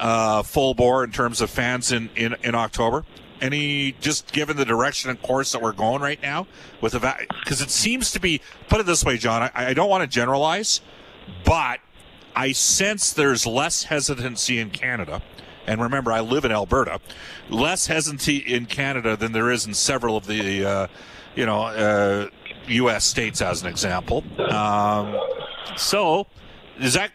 uh, 0.03 0.43
full 0.43 0.75
bore 0.75 1.05
in 1.05 1.13
terms 1.13 1.41
of 1.41 1.49
fans 1.49 1.93
in, 1.93 2.11
in, 2.17 2.35
in 2.43 2.55
October. 2.55 3.05
Any, 3.41 3.93
just 4.01 4.33
given 4.33 4.57
the 4.57 4.65
direction 4.65 5.11
and 5.11 5.21
course 5.21 5.53
that 5.53 5.63
we're 5.63 5.73
going 5.73 6.01
right 6.03 6.21
now 6.23 6.47
with 6.81 6.93
the, 6.93 7.27
because 7.41 7.61
it 7.61 7.71
seems 7.71 8.13
to 8.13 8.21
be, 8.21 8.41
put 8.69 8.81
it 8.81 8.87
this 8.87 9.05
way, 9.05 9.17
John, 9.17 9.43
I, 9.43 9.51
I 9.55 9.75
don't 9.75 9.89
want 9.89 10.03
to 10.03 10.07
generalize, 10.07 10.81
but 11.45 11.81
I 12.37 12.53
sense 12.53 13.13
there's 13.13 13.47
less 13.47 13.85
hesitancy 13.85 14.59
in 14.59 14.71
Canada. 14.71 15.23
And 15.67 15.81
remember, 15.81 16.13
I 16.13 16.21
live 16.21 16.45
in 16.45 16.53
Alberta. 16.53 17.01
Less 17.49 17.87
hesitancy 17.87 18.39
in 18.39 18.67
Canada 18.67 19.17
than 19.17 19.33
there 19.33 19.51
is 19.51 19.67
in 19.67 19.75
several 19.75 20.17
of 20.17 20.27
the, 20.27 20.65
uh, 20.65 20.87
you 21.37 21.47
know, 21.47 21.63
uh, 21.63 22.29
U.S. 22.67 23.05
states, 23.05 23.41
as 23.41 23.63
an 23.63 23.69
example. 23.69 24.25
Um, 24.39 25.17
so, 25.77 26.27
is 26.81 26.95
that? 26.95 27.13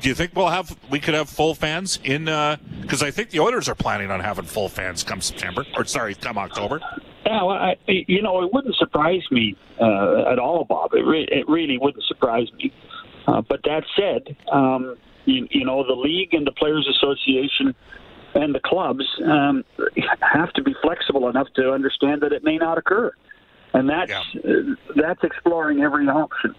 do 0.00 0.08
you 0.08 0.14
think 0.14 0.32
we'll 0.34 0.48
have? 0.48 0.76
We 0.90 1.00
could 1.00 1.14
have 1.14 1.28
full 1.28 1.54
fans 1.54 1.98
in? 2.04 2.24
Because 2.24 3.02
uh, 3.02 3.06
I 3.06 3.10
think 3.10 3.30
the 3.30 3.40
Oilers 3.40 3.68
are 3.68 3.74
planning 3.74 4.10
on 4.10 4.20
having 4.20 4.44
full 4.44 4.68
fans 4.68 5.02
come 5.02 5.20
September, 5.20 5.64
or 5.76 5.84
sorry, 5.84 6.14
come 6.14 6.38
October. 6.38 6.80
Yeah, 7.26 7.42
well, 7.42 7.56
I, 7.56 7.76
you 7.86 8.22
know, 8.22 8.42
it 8.42 8.52
wouldn't 8.52 8.74
surprise 8.76 9.22
me 9.30 9.56
uh, 9.80 10.30
at 10.32 10.38
all, 10.38 10.64
Bob. 10.64 10.94
It, 10.94 11.02
re- 11.02 11.28
it 11.30 11.48
really 11.48 11.76
wouldn't 11.78 12.04
surprise 12.04 12.48
me. 12.56 12.72
Uh, 13.26 13.42
but 13.42 13.60
that 13.64 13.84
said, 13.94 14.36
um, 14.50 14.96
you, 15.26 15.46
you, 15.50 15.64
know, 15.64 15.86
the 15.86 15.92
league 15.92 16.32
and 16.32 16.46
the 16.46 16.52
Players 16.52 16.88
Association 16.88 17.74
and 18.34 18.54
the 18.54 18.60
clubs 18.60 19.04
um, 19.26 19.64
have 20.20 20.52
to 20.54 20.62
be 20.62 20.74
flexible 20.82 21.28
enough 21.28 21.48
to 21.56 21.72
understand 21.72 22.22
that 22.22 22.32
it 22.32 22.44
may 22.44 22.56
not 22.56 22.78
occur, 22.78 23.12
and 23.74 23.88
that's 23.88 24.10
yeah. 24.10 24.40
uh, 24.50 24.74
that's 24.96 25.22
exploring 25.22 25.82
every 25.82 26.06
option. 26.08 26.54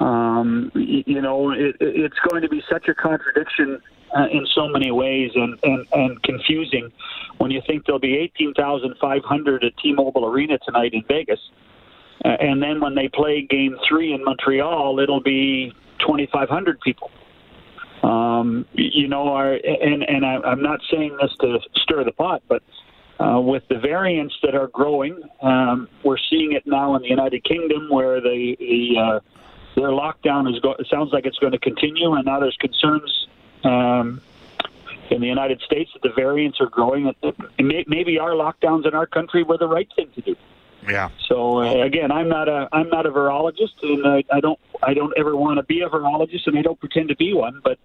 Um, 0.00 0.70
you 0.74 1.20
know, 1.22 1.50
it, 1.50 1.76
it's 1.80 2.18
going 2.28 2.42
to 2.42 2.48
be 2.48 2.62
such 2.68 2.88
a 2.88 2.94
contradiction 2.94 3.80
uh, 4.16 4.26
in 4.30 4.46
so 4.54 4.68
many 4.68 4.90
ways 4.90 5.30
and, 5.34 5.58
and, 5.62 5.86
and 5.92 6.22
confusing 6.22 6.90
when 7.38 7.50
you 7.50 7.60
think 7.66 7.86
there'll 7.86 7.98
be 7.98 8.16
18,500 8.16 9.64
at 9.64 9.76
T-Mobile 9.78 10.26
Arena 10.26 10.58
tonight 10.58 10.94
in 10.94 11.02
Vegas 11.08 11.40
uh, 12.24 12.28
and 12.40 12.62
then 12.62 12.80
when 12.80 12.94
they 12.94 13.08
play 13.08 13.42
game 13.42 13.76
three 13.86 14.14
in 14.14 14.24
Montreal, 14.24 14.98
it'll 14.98 15.20
be 15.20 15.72
2,500 16.00 16.80
people. 16.80 17.10
Um, 18.02 18.66
you 18.72 19.08
know, 19.08 19.28
our, 19.28 19.52
and, 19.52 20.02
and 20.02 20.24
I, 20.24 20.36
I'm 20.36 20.62
not 20.62 20.80
saying 20.90 21.16
this 21.20 21.32
to 21.40 21.58
stir 21.76 22.04
the 22.04 22.12
pot, 22.12 22.42
but 22.48 22.62
uh, 23.18 23.40
with 23.40 23.62
the 23.68 23.78
variants 23.78 24.34
that 24.42 24.54
are 24.54 24.68
growing, 24.68 25.22
um, 25.42 25.88
we're 26.02 26.18
seeing 26.30 26.52
it 26.52 26.66
now 26.66 26.96
in 26.96 27.02
the 27.02 27.08
United 27.08 27.44
Kingdom 27.44 27.88
where 27.90 28.20
the, 28.20 28.56
the 28.58 28.98
uh, 28.98 29.20
their 29.74 29.88
lockdown 29.88 30.52
is 30.52 30.60
go- 30.60 30.76
sounds 30.88 31.12
like 31.12 31.26
it's 31.26 31.38
going 31.38 31.52
to 31.52 31.58
continue, 31.58 32.12
and 32.12 32.24
now 32.24 32.40
there's 32.40 32.56
concerns 32.56 33.26
um, 33.64 34.20
in 35.10 35.20
the 35.20 35.26
United 35.26 35.60
States 35.62 35.90
that 35.94 36.02
the 36.02 36.14
variants 36.14 36.60
are 36.60 36.68
growing. 36.68 37.12
That 37.22 37.34
Maybe 37.58 38.18
our 38.18 38.30
lockdowns 38.30 38.86
in 38.86 38.94
our 38.94 39.06
country 39.06 39.42
were 39.42 39.58
the 39.58 39.68
right 39.68 39.88
thing 39.96 40.10
to 40.14 40.20
do. 40.20 40.36
Yeah. 40.88 41.10
So 41.28 41.60
uh, 41.60 41.82
again, 41.82 42.12
I'm 42.12 42.28
not 42.28 42.48
a 42.48 42.68
I'm 42.72 42.88
not 42.90 43.06
a 43.06 43.10
virologist, 43.10 43.82
and 43.82 44.06
I, 44.06 44.24
I 44.30 44.40
don't 44.40 44.58
I 44.82 44.94
don't 44.94 45.12
ever 45.16 45.36
want 45.36 45.58
to 45.58 45.62
be 45.62 45.80
a 45.80 45.88
virologist, 45.88 46.46
and 46.46 46.58
I 46.58 46.62
don't 46.62 46.78
pretend 46.78 47.08
to 47.08 47.16
be 47.16 47.32
one. 47.32 47.60
But 47.64 47.78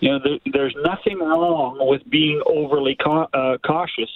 you 0.00 0.10
know, 0.10 0.18
there, 0.18 0.38
there's 0.52 0.74
nothing 0.82 1.18
wrong 1.18 1.78
with 1.80 2.08
being 2.08 2.42
overly 2.46 2.96
ca- 2.96 3.28
uh, 3.32 3.58
cautious 3.58 4.10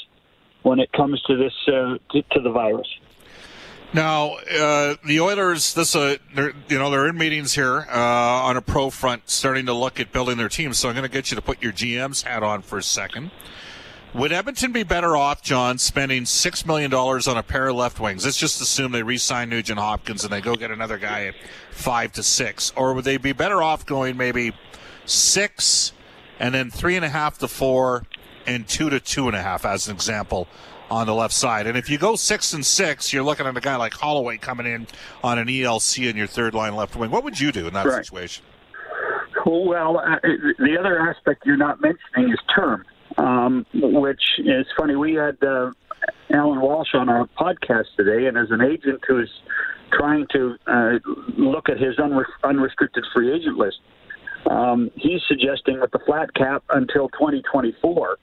when 0.62 0.81
it 0.81 0.90
comes 0.93 1.23
to 1.23 1.37
this 1.37 1.52
uh, 1.69 1.99
to, 2.11 2.23
to 2.33 2.40
the 2.40 2.50
virus. 2.50 2.88
Now, 3.94 4.38
uh, 4.38 4.96
the 5.06 5.20
Oilers, 5.20 5.72
this, 5.74 5.94
uh, 5.94 6.16
you 6.36 6.52
know, 6.68 6.90
they're 6.90 7.06
in 7.06 7.16
meetings 7.16 7.54
here 7.54 7.86
uh, 7.88 7.96
on 7.96 8.56
a 8.56 8.60
pro 8.60 8.90
front, 8.90 9.30
starting 9.30 9.66
to 9.66 9.72
look 9.72 10.00
at 10.00 10.10
building 10.10 10.36
their 10.36 10.48
team. 10.48 10.72
So 10.72 10.88
I'm 10.88 10.96
going 10.96 11.04
to 11.04 11.08
get 11.08 11.30
you 11.30 11.36
to 11.36 11.40
put 11.40 11.62
your 11.62 11.72
GM's 11.72 12.22
hat 12.22 12.42
on 12.42 12.62
for 12.62 12.76
a 12.78 12.82
second. 12.82 13.30
Would 14.12 14.32
Edmonton 14.32 14.72
be 14.72 14.82
better 14.82 15.16
off, 15.16 15.42
John, 15.42 15.78
spending 15.78 16.24
six 16.24 16.66
million 16.66 16.90
dollars 16.90 17.28
on 17.28 17.36
a 17.36 17.42
pair 17.44 17.68
of 17.68 17.76
left 17.76 18.00
wings? 18.00 18.24
Let's 18.24 18.36
just 18.36 18.60
assume 18.60 18.90
they 18.90 19.04
re-sign 19.04 19.48
Nugent 19.48 19.78
Hopkins 19.78 20.24
and 20.24 20.32
they 20.32 20.40
go 20.40 20.56
get 20.56 20.72
another 20.72 20.98
guy 20.98 21.26
at 21.26 21.34
five 21.70 22.12
to 22.14 22.24
six, 22.24 22.72
or 22.74 22.94
would 22.94 23.04
they 23.04 23.16
be 23.16 23.32
better 23.32 23.62
off 23.62 23.86
going 23.86 24.16
maybe 24.16 24.52
six 25.04 25.92
and 26.40 26.52
then 26.52 26.68
three 26.68 26.96
and 26.96 27.04
a 27.04 27.08
half 27.08 27.38
to 27.38 27.48
four 27.48 28.06
and 28.44 28.66
two 28.66 28.90
to 28.90 28.98
two 28.98 29.28
and 29.28 29.36
a 29.36 29.42
half, 29.42 29.64
as 29.64 29.86
an 29.86 29.94
example, 29.94 30.48
on 30.94 31.08
the 31.08 31.14
left 31.14 31.34
side. 31.34 31.66
And 31.66 31.76
if 31.76 31.90
you 31.90 31.98
go 31.98 32.14
six 32.14 32.52
and 32.52 32.64
six, 32.64 33.12
you're 33.12 33.24
looking 33.24 33.46
at 33.46 33.56
a 33.56 33.60
guy 33.60 33.74
like 33.74 33.92
Holloway 33.94 34.38
coming 34.38 34.66
in 34.66 34.86
on 35.24 35.40
an 35.40 35.48
ELC 35.48 36.08
in 36.08 36.16
your 36.16 36.28
third 36.28 36.54
line 36.54 36.76
left 36.76 36.94
wing. 36.94 37.10
What 37.10 37.24
would 37.24 37.40
you 37.40 37.50
do 37.50 37.66
in 37.66 37.74
that 37.74 37.84
right. 37.84 38.04
situation? 38.04 38.44
Well, 39.44 39.98
uh, 39.98 40.16
the 40.22 40.76
other 40.78 41.00
aspect 41.00 41.42
you're 41.44 41.56
not 41.56 41.80
mentioning 41.80 42.30
is 42.32 42.38
term, 42.54 42.84
um, 43.18 43.66
which 43.74 44.22
is 44.38 44.66
funny. 44.78 44.94
We 44.94 45.14
had 45.14 45.36
uh, 45.42 45.72
Alan 46.32 46.60
Walsh 46.60 46.94
on 46.94 47.08
our 47.08 47.26
podcast 47.38 47.86
today, 47.96 48.26
and 48.26 48.38
as 48.38 48.50
an 48.50 48.62
agent 48.62 49.00
who's 49.06 49.30
trying 49.92 50.26
to 50.32 50.54
uh, 50.68 50.92
look 51.36 51.68
at 51.68 51.78
his 51.78 51.96
unre- 51.96 52.24
unrestricted 52.44 53.04
free 53.12 53.34
agent 53.34 53.58
list, 53.58 53.80
um, 54.48 54.92
he's 54.94 55.20
suggesting 55.26 55.80
with 55.80 55.90
the 55.90 55.98
flat 56.06 56.32
cap 56.34 56.62
until 56.70 57.08
2024 57.10 58.18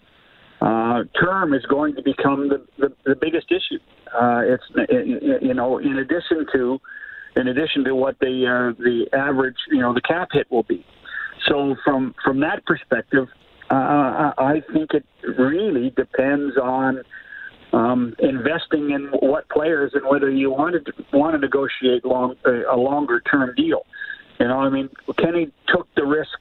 uh, 0.61 1.03
term 1.19 1.53
is 1.53 1.65
going 1.65 1.95
to 1.95 2.03
become 2.03 2.49
the, 2.49 2.63
the, 2.77 2.93
the 3.03 3.15
biggest 3.15 3.47
issue. 3.51 3.79
Uh, 4.13 4.41
it's 4.43 4.63
you 5.41 5.53
know 5.53 5.79
in 5.79 5.97
addition 5.97 6.45
to 6.53 6.79
in 7.35 7.47
addition 7.47 7.83
to 7.83 7.95
what 7.95 8.19
the 8.19 8.45
uh, 8.45 8.77
the 8.79 9.05
average 9.17 9.55
you 9.69 9.79
know 9.79 9.93
the 9.93 10.01
cap 10.01 10.29
hit 10.31 10.49
will 10.51 10.63
be. 10.63 10.85
So 11.47 11.75
from 11.83 12.13
from 12.23 12.41
that 12.41 12.63
perspective, 12.65 13.27
uh, 13.71 14.33
I 14.37 14.61
think 14.71 14.91
it 14.93 15.05
really 15.39 15.89
depends 15.91 16.55
on 16.57 17.01
um, 17.73 18.13
investing 18.19 18.91
in 18.91 19.07
what 19.19 19.49
players 19.49 19.91
and 19.95 20.05
whether 20.05 20.29
you 20.29 20.51
wanted 20.51 20.85
to, 20.85 20.93
want 21.13 21.33
to 21.33 21.39
negotiate 21.39 22.05
long 22.05 22.35
a 22.45 22.75
longer 22.77 23.21
term 23.21 23.55
deal. 23.55 23.81
You 24.39 24.47
know, 24.47 24.59
I 24.59 24.69
mean, 24.69 24.89
Kenny 25.17 25.51
took 25.67 25.87
the 25.95 26.05
risk 26.05 26.37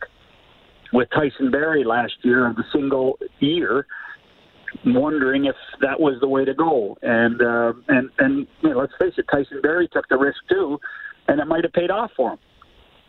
with 0.93 1.09
Tyson 1.11 1.51
Barrie 1.51 1.85
last 1.85 2.15
year 2.23 2.47
of 2.49 2.57
the 2.57 2.65
single 2.73 3.19
year 3.39 3.87
wondering 4.85 5.47
if 5.47 5.57
that 5.81 6.01
was 6.01 6.15
the 6.21 6.29
way 6.29 6.45
to 6.45 6.55
go. 6.55 6.97
And 7.03 7.41
uh, 7.43 7.73
and 7.89 8.11
and 8.19 8.47
you 8.63 8.71
know, 8.71 8.79
let's 8.79 8.93
face 8.99 9.15
it, 9.17 9.27
Tyson 9.31 9.61
Barrie 9.63 9.89
took 9.93 10.09
the 10.09 10.17
risk 10.17 10.39
too, 10.49 10.79
and 11.29 11.41
it 11.41 11.47
might 11.47 11.65
have 11.65 11.73
paid 11.73 11.91
off 11.91 12.11
for 12.17 12.33
him. 12.33 12.39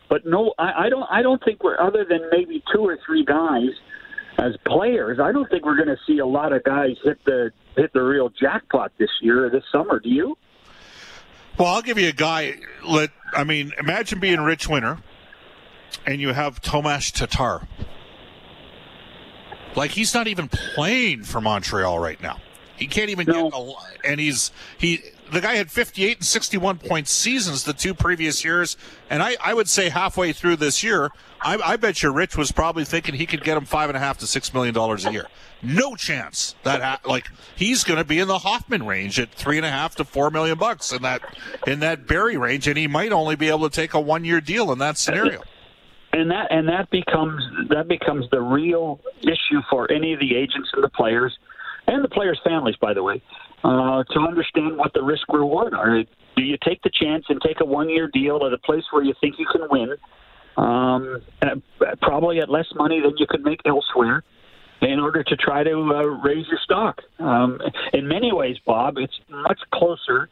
But 0.08 0.26
no, 0.26 0.52
I, 0.58 0.86
I 0.86 0.88
don't. 0.88 1.06
I 1.10 1.22
don't 1.22 1.42
think 1.44 1.62
we're 1.62 1.80
other 1.80 2.04
than 2.08 2.20
maybe 2.30 2.62
two 2.72 2.82
or 2.82 2.98
three 3.06 3.24
guys 3.24 3.70
as 4.38 4.52
players. 4.66 5.18
I 5.20 5.32
don't 5.32 5.48
think 5.50 5.64
we're 5.64 5.76
going 5.76 5.88
to 5.88 5.98
see 6.06 6.18
a 6.18 6.26
lot 6.26 6.52
of 6.52 6.64
guys 6.64 6.96
hit 7.02 7.18
the 7.24 7.50
hit 7.76 7.92
the 7.92 8.02
real 8.02 8.28
jackpot 8.28 8.92
this 8.98 9.10
year 9.20 9.46
or 9.46 9.50
this 9.50 9.64
summer. 9.72 10.00
Do 10.00 10.08
you? 10.08 10.36
Well, 11.58 11.68
I'll 11.68 11.82
give 11.82 11.98
you 11.98 12.08
a 12.08 12.12
guy. 12.12 12.56
Let 12.84 13.10
I 13.32 13.44
mean, 13.44 13.72
imagine 13.78 14.20
being 14.20 14.40
Rich 14.40 14.68
Winter, 14.68 14.98
and 16.06 16.20
you 16.20 16.32
have 16.32 16.60
Tomas 16.60 17.10
Tatar 17.10 17.66
like 19.74 19.92
he's 19.92 20.14
not 20.14 20.26
even 20.26 20.48
playing 20.48 21.24
for 21.24 21.40
Montreal 21.40 21.98
right 21.98 22.20
now. 22.20 22.40
He 22.76 22.86
can't 22.86 23.10
even 23.10 23.26
no. 23.26 23.50
get 23.50 23.54
a, 23.54 23.72
and 24.04 24.20
he's 24.20 24.50
he 24.76 25.02
the 25.30 25.40
guy 25.40 25.54
had 25.54 25.70
58 25.70 26.18
and 26.18 26.26
61 26.26 26.78
point 26.78 27.08
seasons 27.08 27.64
the 27.64 27.72
two 27.72 27.94
previous 27.94 28.44
years, 28.44 28.76
and 29.08 29.22
I, 29.22 29.36
I 29.42 29.54
would 29.54 29.68
say 29.68 29.88
halfway 29.88 30.32
through 30.32 30.56
this 30.56 30.82
year, 30.82 31.10
I, 31.40 31.56
I 31.56 31.76
bet 31.76 32.02
you 32.02 32.12
Rich 32.12 32.36
was 32.36 32.52
probably 32.52 32.84
thinking 32.84 33.14
he 33.14 33.24
could 33.24 33.42
get 33.42 33.56
him 33.56 33.64
five 33.64 33.88
and 33.88 33.96
a 33.96 34.00
half 34.00 34.18
to 34.18 34.26
six 34.26 34.52
million 34.52 34.74
dollars 34.74 35.06
a 35.06 35.12
year. 35.12 35.26
No 35.62 35.94
chance 35.94 36.54
that 36.64 36.82
ha- 36.82 37.00
like 37.08 37.28
he's 37.56 37.82
going 37.82 37.98
to 37.98 38.04
be 38.04 38.18
in 38.18 38.28
the 38.28 38.38
Hoffman 38.38 38.84
range 38.84 39.18
at 39.18 39.32
three 39.32 39.56
and 39.56 39.64
a 39.64 39.70
half 39.70 39.94
to 39.96 40.04
four 40.04 40.30
million 40.30 40.58
bucks 40.58 40.92
in 40.92 41.02
that 41.02 41.22
in 41.66 41.80
that 41.80 42.06
Barrie 42.06 42.36
range, 42.36 42.68
and 42.68 42.76
he 42.76 42.86
might 42.86 43.12
only 43.12 43.36
be 43.36 43.48
able 43.48 43.68
to 43.70 43.74
take 43.74 43.94
a 43.94 44.00
one 44.00 44.24
year 44.24 44.40
deal 44.40 44.70
in 44.70 44.78
that 44.80 44.98
scenario 44.98 45.42
and 46.12 46.30
that 46.30 46.48
and 46.50 46.68
that 46.68 46.90
becomes 46.90 47.42
that 47.70 47.88
becomes 47.88 48.26
the 48.30 48.40
real 48.40 49.00
issue 49.22 49.60
for 49.70 49.90
any 49.90 50.12
of 50.12 50.20
the 50.20 50.36
agents 50.36 50.70
and 50.74 50.84
the 50.84 50.90
players 50.90 51.36
and 51.86 52.04
the 52.04 52.08
players' 52.08 52.40
families, 52.44 52.76
by 52.76 52.94
the 52.94 53.02
way, 53.02 53.22
uh, 53.64 54.04
to 54.04 54.20
understand 54.20 54.76
what 54.76 54.92
the 54.92 55.02
risk 55.02 55.32
reward 55.32 55.74
are. 55.74 56.02
Do 56.36 56.42
you 56.42 56.56
take 56.64 56.82
the 56.82 56.90
chance 56.90 57.24
and 57.28 57.40
take 57.40 57.60
a 57.60 57.64
one 57.64 57.88
year 57.88 58.08
deal 58.12 58.40
at 58.46 58.52
a 58.52 58.58
place 58.58 58.84
where 58.90 59.02
you 59.02 59.14
think 59.20 59.36
you 59.38 59.46
can 59.50 59.62
win, 59.70 59.96
um, 60.56 61.22
at, 61.42 62.00
probably 62.00 62.38
at 62.38 62.48
less 62.48 62.66
money 62.74 63.00
than 63.00 63.14
you 63.16 63.26
could 63.28 63.42
make 63.42 63.60
elsewhere? 63.66 64.22
In 64.80 64.98
order 64.98 65.22
to 65.22 65.36
try 65.36 65.62
to 65.62 65.78
uh, 65.78 66.02
raise 66.24 66.44
your 66.48 66.58
stock, 66.64 66.98
um, 67.20 67.60
in 67.92 68.08
many 68.08 68.32
ways, 68.32 68.56
Bob, 68.66 68.98
it's 68.98 69.14
much 69.28 69.60
closer 69.72 70.28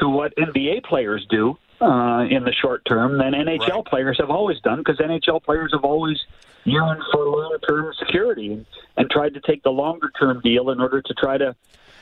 to 0.00 0.08
what 0.08 0.34
NBA 0.36 0.84
players 0.84 1.24
do 1.30 1.56
uh, 1.82 2.24
in 2.30 2.44
the 2.44 2.52
short 2.52 2.84
term 2.84 3.18
than 3.18 3.32
NHL 3.32 3.58
right. 3.58 3.84
players 3.84 4.16
have 4.18 4.30
always 4.30 4.60
done 4.60 4.78
because 4.78 4.98
NHL 4.98 5.42
players 5.42 5.72
have 5.72 5.84
always 5.84 6.18
yearned 6.64 7.02
for 7.12 7.26
long 7.26 7.58
term 7.68 7.92
security 7.98 8.52
and, 8.52 8.66
and 8.96 9.10
tried 9.10 9.34
to 9.34 9.40
take 9.40 9.64
the 9.64 9.70
longer 9.70 10.10
term 10.18 10.40
deal 10.42 10.70
in 10.70 10.80
order 10.80 11.02
to 11.02 11.14
try 11.14 11.36
to, 11.36 11.56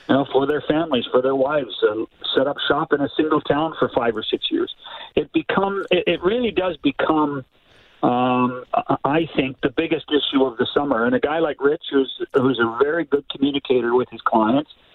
you 0.08 0.14
know, 0.14 0.26
for 0.32 0.46
their 0.46 0.60
families, 0.60 1.06
for 1.10 1.22
their 1.22 1.34
wives, 1.34 1.74
uh, 1.82 2.04
set 2.34 2.46
up 2.46 2.58
shop 2.68 2.92
in 2.92 3.00
a 3.00 3.08
single 3.16 3.40
town 3.40 3.74
for 3.78 3.88
five 3.94 4.14
or 4.14 4.22
six 4.22 4.50
years. 4.50 4.74
It 5.16 5.32
become 5.32 5.84
it, 5.90 6.04
it 6.06 6.22
really 6.22 6.50
does 6.50 6.76
become. 6.78 7.44
Um, 8.02 8.64
I 9.04 9.28
think 9.36 9.60
the 9.60 9.68
biggest 9.68 10.06
issue 10.10 10.42
of 10.44 10.56
the 10.56 10.66
summer, 10.72 11.04
and 11.04 11.14
a 11.14 11.20
guy 11.20 11.38
like 11.40 11.60
Rich, 11.60 11.82
who's 11.90 12.10
who's 12.32 12.58
a 12.58 12.78
very 12.82 13.04
good 13.04 13.28
communicator 13.28 13.94
with 13.94 14.08
his 14.08 14.22
clients, 14.22 14.70
uh, 14.72 14.89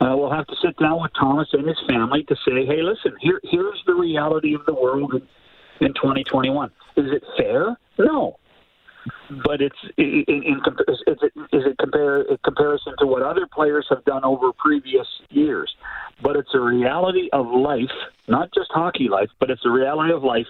Uh, 0.00 0.14
we'll 0.16 0.30
have 0.30 0.46
to 0.46 0.54
sit 0.62 0.76
down 0.76 1.00
with 1.02 1.10
Tomas 1.18 1.48
and 1.52 1.66
his 1.66 1.78
family 1.88 2.22
to 2.24 2.36
say, 2.46 2.64
hey, 2.66 2.82
listen, 2.82 3.16
here 3.20 3.40
here's 3.44 3.82
the 3.86 3.94
reality 3.94 4.54
of 4.54 4.64
the 4.66 4.74
world 4.74 5.12
in, 5.14 5.86
in 5.86 5.94
2021. 5.94 6.70
Is 6.96 7.06
it 7.12 7.22
fair? 7.36 7.76
No. 7.98 8.38
But 9.44 9.60
it's 9.60 9.76
in, 9.96 10.24
in 10.28 10.60
is 10.86 10.98
it, 11.22 11.32
is 11.52 11.64
it 11.66 11.78
compare 11.78 12.22
in 12.22 12.38
comparison 12.44 12.94
to 12.98 13.06
what 13.06 13.22
other 13.22 13.46
players 13.46 13.86
have 13.90 14.04
done 14.04 14.24
over 14.24 14.52
previous 14.52 15.06
years. 15.30 15.74
But 16.22 16.36
it's 16.36 16.54
a 16.54 16.60
reality 16.60 17.28
of 17.32 17.46
life, 17.46 17.90
not 18.26 18.52
just 18.52 18.70
hockey 18.70 19.08
life, 19.08 19.30
but 19.40 19.50
it's 19.50 19.64
a 19.64 19.70
reality 19.70 20.12
of 20.12 20.22
life 20.22 20.46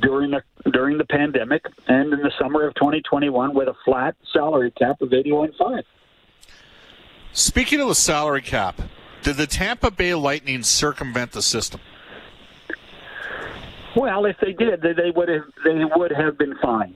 during 0.00 0.30
the 0.30 0.42
during 0.72 0.98
the 0.98 1.04
pandemic 1.04 1.64
and 1.88 2.12
in 2.12 2.20
the 2.20 2.32
summer 2.40 2.66
of 2.66 2.74
2021 2.74 3.54
with 3.54 3.68
a 3.68 3.74
flat 3.84 4.14
salary 4.32 4.70
cap 4.72 5.00
of 5.00 5.10
81.5. 5.10 5.82
Speaking 7.32 7.80
of 7.80 7.88
the 7.88 7.94
salary 7.94 8.42
cap, 8.42 8.80
did 9.22 9.36
the 9.36 9.46
Tampa 9.46 9.90
Bay 9.90 10.14
Lightning 10.14 10.62
circumvent 10.62 11.32
the 11.32 11.42
system? 11.42 11.80
Well, 13.96 14.24
if 14.24 14.36
they 14.40 14.52
did, 14.52 14.82
they 14.82 15.10
would 15.14 15.28
have 15.28 15.44
they 15.64 15.84
would 15.96 16.12
have 16.12 16.38
been 16.38 16.56
fined. 16.62 16.94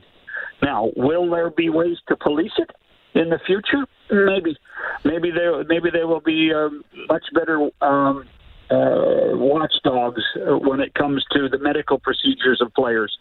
Now, 0.62 0.90
will 0.96 1.28
there 1.30 1.50
be 1.50 1.68
ways 1.68 1.98
to 2.08 2.16
police 2.16 2.52
it 2.58 2.70
in 3.14 3.30
the 3.30 3.38
future? 3.46 3.86
Maybe, 4.10 4.56
maybe 5.04 5.30
there 5.30 5.64
maybe 5.64 5.90
there 5.90 6.06
will 6.06 6.20
be 6.20 6.52
um, 6.54 6.84
much 7.08 7.24
better 7.34 7.68
um, 7.80 8.24
uh, 8.70 9.36
watchdogs 9.36 10.22
when 10.36 10.80
it 10.80 10.94
comes 10.94 11.24
to 11.32 11.48
the 11.48 11.58
medical 11.58 11.98
procedures 11.98 12.60
of 12.60 12.72
players. 12.74 13.16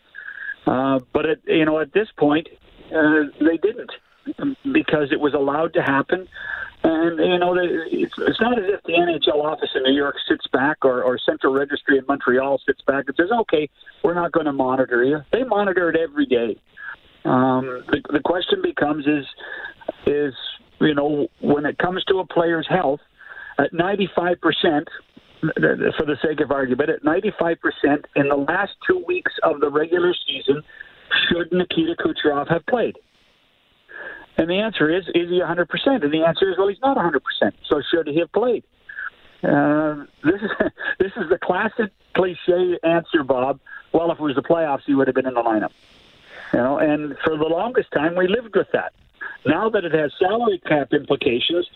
Uh, 0.66 1.00
but 1.12 1.26
at, 1.26 1.40
you 1.46 1.66
know, 1.66 1.80
at 1.80 1.94
this 1.94 2.08
point, 2.18 2.48
uh, 2.96 3.24
they 3.40 3.58
didn't 3.58 3.92
because 4.72 5.12
it 5.12 5.20
was 5.20 5.34
allowed 5.34 5.74
to 5.74 5.82
happen. 5.82 6.28
And 6.84 7.18
you 7.18 7.40
know, 7.40 7.56
it's, 7.58 8.42
not 8.42 8.60
as 8.60 8.66
if 8.68 8.84
the 8.84 8.94
NHL 8.94 9.42
office 9.42 9.70
in 9.74 9.84
New 9.84 9.96
York 9.96 10.16
sits 10.28 10.46
back, 10.52 10.84
or, 10.84 11.02
or 11.02 11.18
Central 11.18 11.54
Registry 11.54 11.98
in 11.98 12.06
Montreal 12.08 12.60
sits 12.66 12.82
back 12.82 13.06
and 13.08 13.16
says, 13.16 13.30
"Okay, 13.32 13.70
we're 14.04 14.14
not 14.14 14.34
going 14.34 14.48
to 14.48 14.54
monitor 14.54 15.04
you." 15.04 15.20
They 15.32 15.44
monitor 15.44 15.90
it 15.90 15.96
every 15.96 16.26
day. 16.26 16.58
Um, 17.24 17.84
the, 17.88 18.02
the 18.12 18.20
question 18.20 18.62
becomes: 18.62 19.08
is 19.08 19.26
is 20.06 20.34
you 20.82 20.94
know 20.94 21.28
when 21.40 21.66
it 21.66 21.78
comes 21.78 22.04
to 22.06 22.20
a 22.20 22.28
player's 22.28 22.68
health, 22.70 23.00
at 23.58 23.72
ninety 23.72 24.10
five 24.14 24.42
percent, 24.42 24.90
for 25.40 26.06
the 26.06 26.18
sake 26.22 26.42
of 26.42 26.52
argument, 26.52 26.90
at 26.90 27.02
ninety 27.02 27.32
five 27.40 27.58
percent 27.62 28.06
in 28.18 28.28
the 28.28 28.36
last 28.36 28.74
two 28.86 29.02
weeks 29.08 29.32
of 29.44 29.62
the 29.62 29.70
regular 29.70 30.14
season, 30.28 30.62
should 31.30 31.50
Nikita 31.54 31.96
Kucherov 31.96 32.50
have 32.50 32.66
played? 32.66 32.98
And 34.38 34.50
the 34.50 34.60
answer 34.60 34.90
is, 34.90 35.06
is 35.10 35.30
he 35.30 35.42
100%? 35.42 35.68
And 36.04 36.12
the 36.12 36.24
answer 36.26 36.50
is, 36.50 36.58
well, 36.58 36.68
he's 36.68 36.82
not 36.82 36.98
100%. 36.98 37.22
So 37.68 37.82
should 37.92 38.08
he 38.08 38.20
have 38.20 38.32
played? 38.32 38.64
Uh, 39.44 40.06
this 40.24 40.42
is 40.42 40.52
this 41.00 41.12
is 41.18 41.30
the 41.30 41.38
classic 41.38 41.92
cliche 42.16 42.80
answer, 42.84 43.24
Bob. 43.24 43.60
Well, 43.92 44.12
if 44.12 44.20
it 44.20 44.24
was 44.24 44.36
the 44.36 44.42
playoffs, 44.42 44.84
he 44.86 44.96
would 44.96 45.08
have 45.08 45.16
been 45.16 45.28
in 45.28 45.34
the 45.34 45.42
lineup. 45.44 45.72
You 46.54 46.60
know, 46.60 46.78
and 46.78 47.18
for 47.24 47.38
the 47.38 47.46
longest 47.46 47.92
time, 47.92 48.16
we 48.16 48.28
lived 48.28 48.56
with 48.56 48.72
that. 48.74 48.94
Now 49.46 49.70
that 49.70 49.84
it 49.84 49.94
has 49.94 50.14
salary 50.18 50.62
cap 50.66 50.94
implications, 50.94 51.68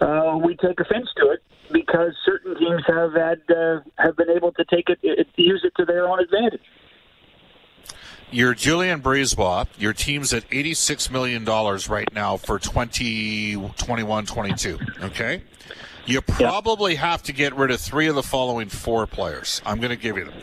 uh, 0.00 0.38
we 0.42 0.54
take 0.56 0.78
offense 0.78 1.08
to 1.16 1.30
it 1.30 1.42
because 1.72 2.12
certain 2.24 2.56
teams 2.56 2.82
have 2.86 3.14
had 3.14 3.40
uh, 3.50 3.80
have 3.98 4.16
been 4.16 4.30
able 4.30 4.52
to 4.52 4.64
take 4.64 4.88
it, 4.88 5.00
it, 5.02 5.28
use 5.36 5.62
it 5.64 5.72
to 5.76 5.84
their 5.84 6.06
own 6.06 6.20
advantage. 6.20 6.62
You're 8.32 8.54
Julien 8.54 9.02
BriseBois. 9.02 9.68
Your 9.78 9.92
team's 9.92 10.32
at 10.32 10.48
$86 10.50 11.10
million 11.10 11.44
right 11.44 12.12
now 12.12 12.36
for 12.36 12.58
2021 12.58 14.26
22. 14.26 14.78
Okay? 15.02 15.42
You 16.06 16.20
probably 16.20 16.96
have 16.96 17.22
to 17.24 17.32
get 17.32 17.54
rid 17.54 17.70
of 17.70 17.80
three 17.80 18.08
of 18.08 18.16
the 18.16 18.24
following 18.24 18.68
four 18.68 19.06
players. 19.06 19.62
I'm 19.64 19.78
going 19.78 19.90
to 19.90 19.96
give 19.96 20.16
you 20.16 20.24
them 20.24 20.34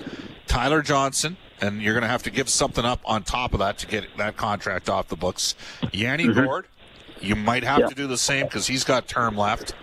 Tyler 0.47 0.81
Johnson, 0.81 1.35
and 1.61 1.81
you're 1.81 1.93
going 1.93 2.03
to 2.03 2.07
have 2.07 2.23
to 2.23 2.31
give 2.31 2.47
something 2.47 2.85
up 2.85 3.01
on 3.05 3.23
top 3.23 3.53
of 3.53 3.59
that 3.59 3.77
to 3.79 3.87
get 3.87 4.05
that 4.17 4.37
contract 4.37 4.89
off 4.89 5.09
the 5.09 5.17
books. 5.17 5.55
Yanni 5.91 6.25
mm-hmm. 6.25 6.41
Gourde, 6.41 6.67
you 7.21 7.35
might 7.35 7.63
have 7.63 7.89
to 7.89 7.95
do 7.95 8.07
the 8.07 8.17
same 8.17 8.45
because 8.45 8.67
he's 8.67 8.85
got 8.85 9.07
term 9.07 9.37
left. 9.37 9.73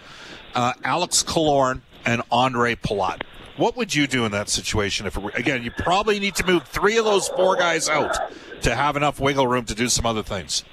Uh, 0.55 0.73
Alex 0.85 1.23
Killorn 1.23 1.83
and 2.07 2.23
Ondrej 2.31 2.81
Palat. 2.81 3.23
What 3.61 3.77
would 3.77 3.95
you 3.95 4.07
do 4.07 4.25
in 4.25 4.33
that 4.33 4.49
situation? 4.49 5.07
If 5.07 5.19
again, 5.35 5.63
you 5.63 5.71
probably 5.71 6.19
need 6.19 6.35
to 6.37 6.47
move 6.47 6.63
three 6.63 6.97
of 6.97 7.05
those 7.05 7.29
four 7.29 7.57
guys 7.57 7.91
out 7.91 8.17
to 8.63 8.75
have 8.75 8.97
enough 8.97 9.21
wiggle 9.21 9.47
room 9.47 9.67
to 9.67 9.75
do 9.75 9.91
some 9.91 10.07
other 10.07 10.23
things. 10.23 10.65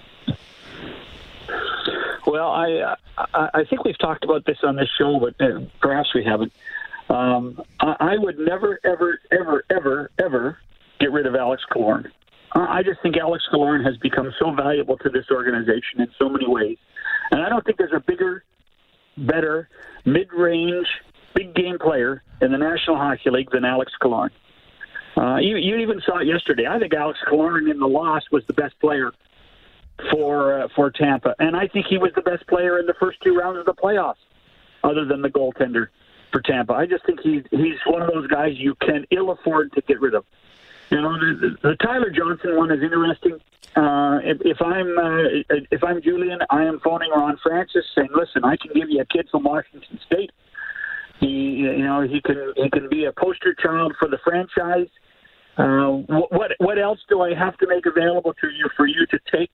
Well, 2.26 2.48
I 2.48 2.96
I, 3.34 3.66
think 3.70 3.84
we've 3.84 3.98
talked 3.98 4.24
about 4.24 4.46
this 4.46 4.60
on 4.64 4.78
this 4.78 4.88
show, 4.98 5.20
but 5.20 5.36
uh, 5.46 5.66
perhaps 5.82 6.16
we 6.16 6.24
haven't. 6.24 6.54
Um, 7.10 7.62
I, 7.82 7.96
I 8.00 8.18
would 8.20 8.40
never, 8.40 8.80
ever, 8.86 9.20
ever, 9.34 9.66
ever, 9.70 10.10
ever 10.18 10.58
get 11.02 11.12
rid 11.12 11.26
of 11.26 11.36
Alex 11.36 11.64
Killorn. 11.70 12.10
I 12.54 12.84
just 12.84 13.02
think 13.02 13.18
Alex 13.18 13.44
Killorn 13.54 13.86
has 13.86 13.98
become 13.98 14.34
so 14.40 14.52
valuable 14.52 14.98
to 15.00 15.10
this 15.10 15.26
organization 15.30 16.00
in 16.00 16.08
so 16.18 16.30
many 16.30 16.48
ways, 16.48 16.78
and 17.32 17.42
I 17.42 17.50
don't 17.50 17.66
think 17.66 17.78
there's 17.78 17.92
a 17.94 18.00
bigger, 18.00 18.46
better 19.18 19.68
player 20.06 20.54
in 20.54 20.86
the 22.58 22.70
National 22.70 22.98
Hockey 22.98 23.30
League 23.30 23.52
than 23.52 23.66
Alex 23.66 23.94
Killorn. 24.02 24.30
Uh, 25.16 25.38
you, 25.38 25.58
you 25.58 25.78
even 25.78 26.02
saw 26.06 26.20
it 26.20 26.28
yesterday. 26.28 26.68
I 26.68 26.80
think 26.80 26.94
Alex 26.94 27.20
Killorn 27.28 27.70
in 27.70 27.80
the 27.80 27.88
loss 27.88 28.24
was 28.32 28.46
the 28.46 28.54
best 28.54 28.80
player 28.80 29.12
for 30.12 30.62
uh, 30.62 30.68
for 30.76 30.92
Tampa, 30.92 31.36
and 31.40 31.56
I 31.56 31.68
think 31.68 31.88
he 31.88 31.98
was 31.98 32.12
the 32.16 32.22
best 32.22 32.46
player 32.46 32.78
in 32.78 32.86
the 32.86 32.94
first 33.00 33.20
two 33.22 33.36
rounds 33.36 33.58
of 33.58 33.66
the 33.66 33.74
playoffs, 33.74 34.22
other 34.84 35.06
than 35.06 35.24
the 35.24 35.30
goaltender 35.30 35.88
for 36.32 36.40
Tampa. 36.42 36.74
I 36.74 36.86
just 36.86 37.04
think 37.06 37.20
he's 37.22 37.44
he's 37.50 37.78
one 37.88 38.04
of 38.04 38.14
those 38.14 38.28
guys 38.28 38.58
you 38.58 38.76
can 38.76 39.08
ill 39.10 39.32
afford 39.32 39.74
to 39.74 39.82
get 39.82 40.00
rid 40.00 40.14
of. 40.14 40.24
You 40.92 41.02
know, 41.02 41.18
the, 41.18 41.58
the, 41.64 41.76
Tyler 41.78 42.12
Johnson 42.12 42.56
one 42.56 42.72
is 42.72 42.82
interesting. 42.82 43.40
Uh, 43.76 44.20
if, 44.24 44.38
if 44.42 44.62
I'm 44.62 44.98
uh, 45.00 45.56
if 45.72 45.84
I'm 45.84 46.00
Julien, 46.04 46.40
I 46.52 46.66
am 46.66 46.80
phoning 46.80 47.10
Ron 47.10 47.38
Francis 47.42 47.86
saying, 47.96 48.10
"Listen, 48.14 48.44
I 48.44 48.56
can 48.56 48.72
give 48.74 48.92
you 48.92 49.02
a 49.02 49.06
kid 49.06 49.28
from 49.32 49.46
Washington 49.46 50.00
State. 50.06 50.32
He, 51.20 51.26
you 51.28 51.78
know, 51.78 52.02
he 52.02 52.22
can 52.22 52.54
he 52.56 52.70
can 52.70 52.90
be 52.90 53.06
a 53.06 53.12
poster 53.12 53.54
child 53.54 53.96
for 54.00 54.08
the 54.08 54.20
franchise. 54.24 54.90
Uh, 55.58 56.04
what 56.30 56.52
what 56.60 56.78
else 56.78 57.00
do 57.10 57.22
I 57.22 57.34
have 57.34 57.58
to 57.58 57.68
make 57.68 57.86
available 57.86 58.34
to 58.34 58.48
you 58.50 58.70
for 58.76 58.86
you 58.86 59.06
to 59.08 59.20
take 59.32 59.50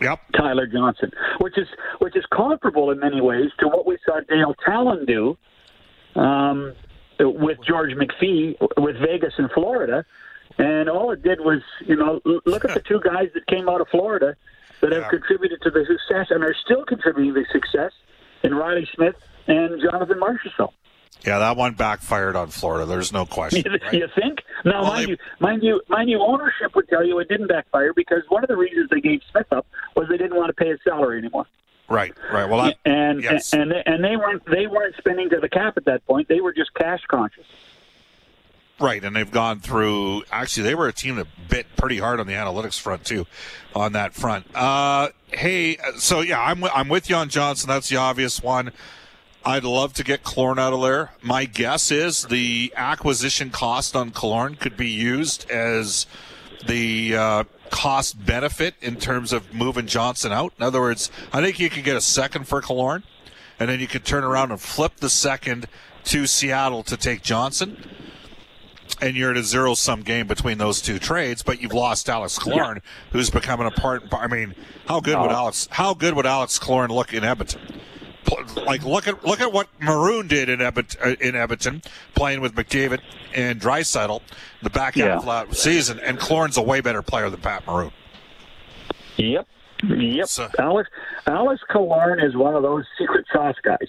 Yep. 0.00 0.20
Tyler 0.36 0.66
Johnson, 0.66 1.12
which 1.40 1.56
is 1.56 1.68
which 2.00 2.16
is 2.16 2.24
comparable 2.32 2.90
in 2.90 2.98
many 2.98 3.20
ways 3.20 3.50
to 3.60 3.68
what 3.68 3.86
we 3.86 3.96
saw 4.04 4.20
Dale 4.28 4.54
Tallon 4.64 5.04
do 5.06 5.36
um, 6.16 6.74
with 7.20 7.58
George 7.66 7.92
McPhee 7.92 8.56
with 8.76 8.96
Vegas 8.96 9.34
in 9.38 9.48
Florida, 9.50 10.04
and 10.58 10.88
all 10.88 11.12
it 11.12 11.22
did 11.22 11.40
was 11.40 11.62
you 11.86 11.96
know 11.96 12.20
look 12.24 12.64
at 12.64 12.74
the 12.74 12.80
two 12.80 13.00
guys 13.04 13.28
that 13.34 13.46
came 13.46 13.68
out 13.68 13.80
of 13.80 13.88
Florida 13.88 14.36
that 14.80 14.92
have 14.92 15.02
yeah. 15.02 15.08
contributed 15.08 15.60
to 15.62 15.70
the 15.70 15.84
success 15.86 16.26
and 16.30 16.42
are 16.42 16.56
still 16.64 16.84
contributing 16.84 17.32
to 17.34 17.40
the 17.40 17.46
success 17.52 17.92
in 18.42 18.54
Reilly 18.54 18.88
Smith 18.94 19.14
and 19.46 19.80
Jonathan 19.80 20.18
Marchessault. 20.18 20.72
Yeah, 21.24 21.38
that 21.38 21.56
one 21.56 21.74
backfired 21.74 22.36
on 22.36 22.48
Florida. 22.48 22.86
There's 22.86 23.12
no 23.12 23.24
question. 23.26 23.64
You, 23.72 23.78
right? 23.82 23.94
you 23.94 24.08
think? 24.14 24.40
Now, 24.64 24.82
well, 24.82 24.92
mind 24.92 25.06
they... 25.06 25.10
you, 25.12 25.18
mind 25.40 25.62
you, 25.62 25.80
mind 25.88 26.10
you, 26.10 26.20
ownership 26.20 26.74
would 26.74 26.88
tell 26.88 27.04
you 27.04 27.18
it 27.18 27.28
didn't 27.28 27.48
backfire 27.48 27.92
because 27.94 28.22
one 28.28 28.44
of 28.44 28.48
the 28.48 28.56
reasons 28.56 28.90
they 28.90 29.00
gave 29.00 29.22
Smith 29.30 29.46
up 29.52 29.66
was 29.96 30.08
they 30.08 30.18
didn't 30.18 30.36
want 30.36 30.48
to 30.48 30.54
pay 30.54 30.70
his 30.70 30.80
salary 30.84 31.18
anymore. 31.18 31.46
Right, 31.88 32.14
right. 32.32 32.48
Well, 32.48 32.60
I, 32.60 32.74
and 32.86 33.22
yes. 33.22 33.52
and 33.52 33.70
they, 33.70 33.82
and 33.84 34.02
they 34.02 34.16
weren't 34.16 34.44
they 34.46 34.66
weren't 34.66 34.96
spending 34.96 35.28
to 35.30 35.40
the 35.40 35.50
cap 35.50 35.76
at 35.76 35.84
that 35.84 36.06
point. 36.06 36.28
They 36.28 36.40
were 36.40 36.52
just 36.52 36.72
cash 36.74 37.00
conscious. 37.08 37.44
Right, 38.80 39.04
and 39.04 39.14
they've 39.14 39.30
gone 39.30 39.60
through. 39.60 40.24
Actually, 40.32 40.64
they 40.64 40.74
were 40.74 40.88
a 40.88 40.92
team 40.92 41.16
that 41.16 41.26
bit 41.48 41.66
pretty 41.76 41.98
hard 41.98 42.20
on 42.20 42.26
the 42.26 42.32
analytics 42.32 42.80
front 42.80 43.04
too, 43.04 43.26
on 43.74 43.92
that 43.92 44.14
front. 44.14 44.46
Uh, 44.54 45.10
hey, 45.32 45.76
so 45.96 46.22
yeah, 46.22 46.40
I'm 46.40 46.64
I'm 46.64 46.88
with 46.88 47.10
you 47.10 47.16
on 47.16 47.28
Johnson. 47.28 47.68
That's 47.68 47.88
the 47.88 47.96
obvious 47.96 48.42
one. 48.42 48.72
I'd 49.46 49.64
love 49.64 49.92
to 49.94 50.04
get 50.04 50.24
Killorn 50.24 50.58
out 50.58 50.72
of 50.72 50.80
there. 50.80 51.10
My 51.22 51.44
guess 51.44 51.90
is 51.90 52.24
the 52.24 52.72
acquisition 52.76 53.50
cost 53.50 53.94
on 53.94 54.10
Killorn 54.10 54.58
could 54.58 54.76
be 54.76 54.88
used 54.88 55.50
as 55.50 56.06
the 56.66 57.14
uh, 57.14 57.44
cost 57.70 58.24
benefit 58.24 58.74
in 58.80 58.96
terms 58.96 59.32
of 59.32 59.52
moving 59.52 59.86
Johnson 59.86 60.32
out. 60.32 60.54
In 60.58 60.64
other 60.64 60.80
words, 60.80 61.10
I 61.32 61.42
think 61.42 61.60
you 61.60 61.68
could 61.68 61.84
get 61.84 61.96
a 61.96 62.00
second 62.00 62.48
for 62.48 62.62
Killorn, 62.62 63.02
and 63.60 63.68
then 63.68 63.80
you 63.80 63.86
could 63.86 64.04
turn 64.04 64.24
around 64.24 64.50
and 64.50 64.60
flip 64.60 64.96
the 64.96 65.10
second 65.10 65.66
to 66.04 66.26
Seattle 66.26 66.82
to 66.84 66.96
take 66.96 67.22
Johnson. 67.22 67.76
And 69.00 69.16
you're 69.16 69.30
at 69.32 69.36
a 69.36 69.42
zero 69.42 69.74
sum 69.74 70.02
game 70.02 70.26
between 70.26 70.56
those 70.56 70.80
two 70.80 70.98
trades, 70.98 71.42
but 71.42 71.60
you've 71.60 71.72
lost 71.72 72.08
Alex 72.08 72.38
Killorn, 72.38 72.76
yeah. 72.76 72.80
who's 73.12 73.28
becoming 73.28 73.66
a 73.66 73.70
part. 73.70 74.04
I 74.12 74.26
mean, 74.26 74.54
how 74.86 75.00
good 75.00 75.18
would 75.18 75.30
Alex? 75.30 75.68
How 75.70 75.92
good 75.94 76.14
would 76.14 76.26
Alex 76.26 76.58
Killorn 76.58 76.90
look 76.90 77.12
in 77.12 77.24
Edmonton? 77.24 77.60
Like 78.64 78.84
look 78.84 79.06
at 79.06 79.24
look 79.24 79.40
at 79.40 79.52
what 79.52 79.68
Maroon 79.80 80.26
did 80.28 80.48
in 80.48 80.60
Edmonton, 80.60 81.00
uh, 81.02 81.14
in 81.20 81.34
Edmonton 81.34 81.82
playing 82.14 82.40
with 82.40 82.54
McDavid 82.54 83.00
and 83.34 83.60
Draisaitl 83.60 84.22
the 84.62 84.70
back 84.70 84.96
end 84.96 85.06
yeah. 85.06 85.16
of 85.16 85.26
last 85.26 85.54
season, 85.54 86.00
and 86.00 86.18
Killorn's 86.18 86.56
a 86.56 86.62
way 86.62 86.80
better 86.80 87.02
player 87.02 87.28
than 87.30 87.40
Pat 87.40 87.66
Maroon. 87.66 87.92
Yep, 89.16 89.46
yep. 89.82 90.26
So, 90.26 90.48
Alex 90.58 90.88
Alex 91.26 91.62
Killorn 91.70 92.24
is 92.24 92.36
one 92.36 92.54
of 92.54 92.62
those 92.62 92.84
secret 92.98 93.26
sauce 93.32 93.56
guys. 93.62 93.88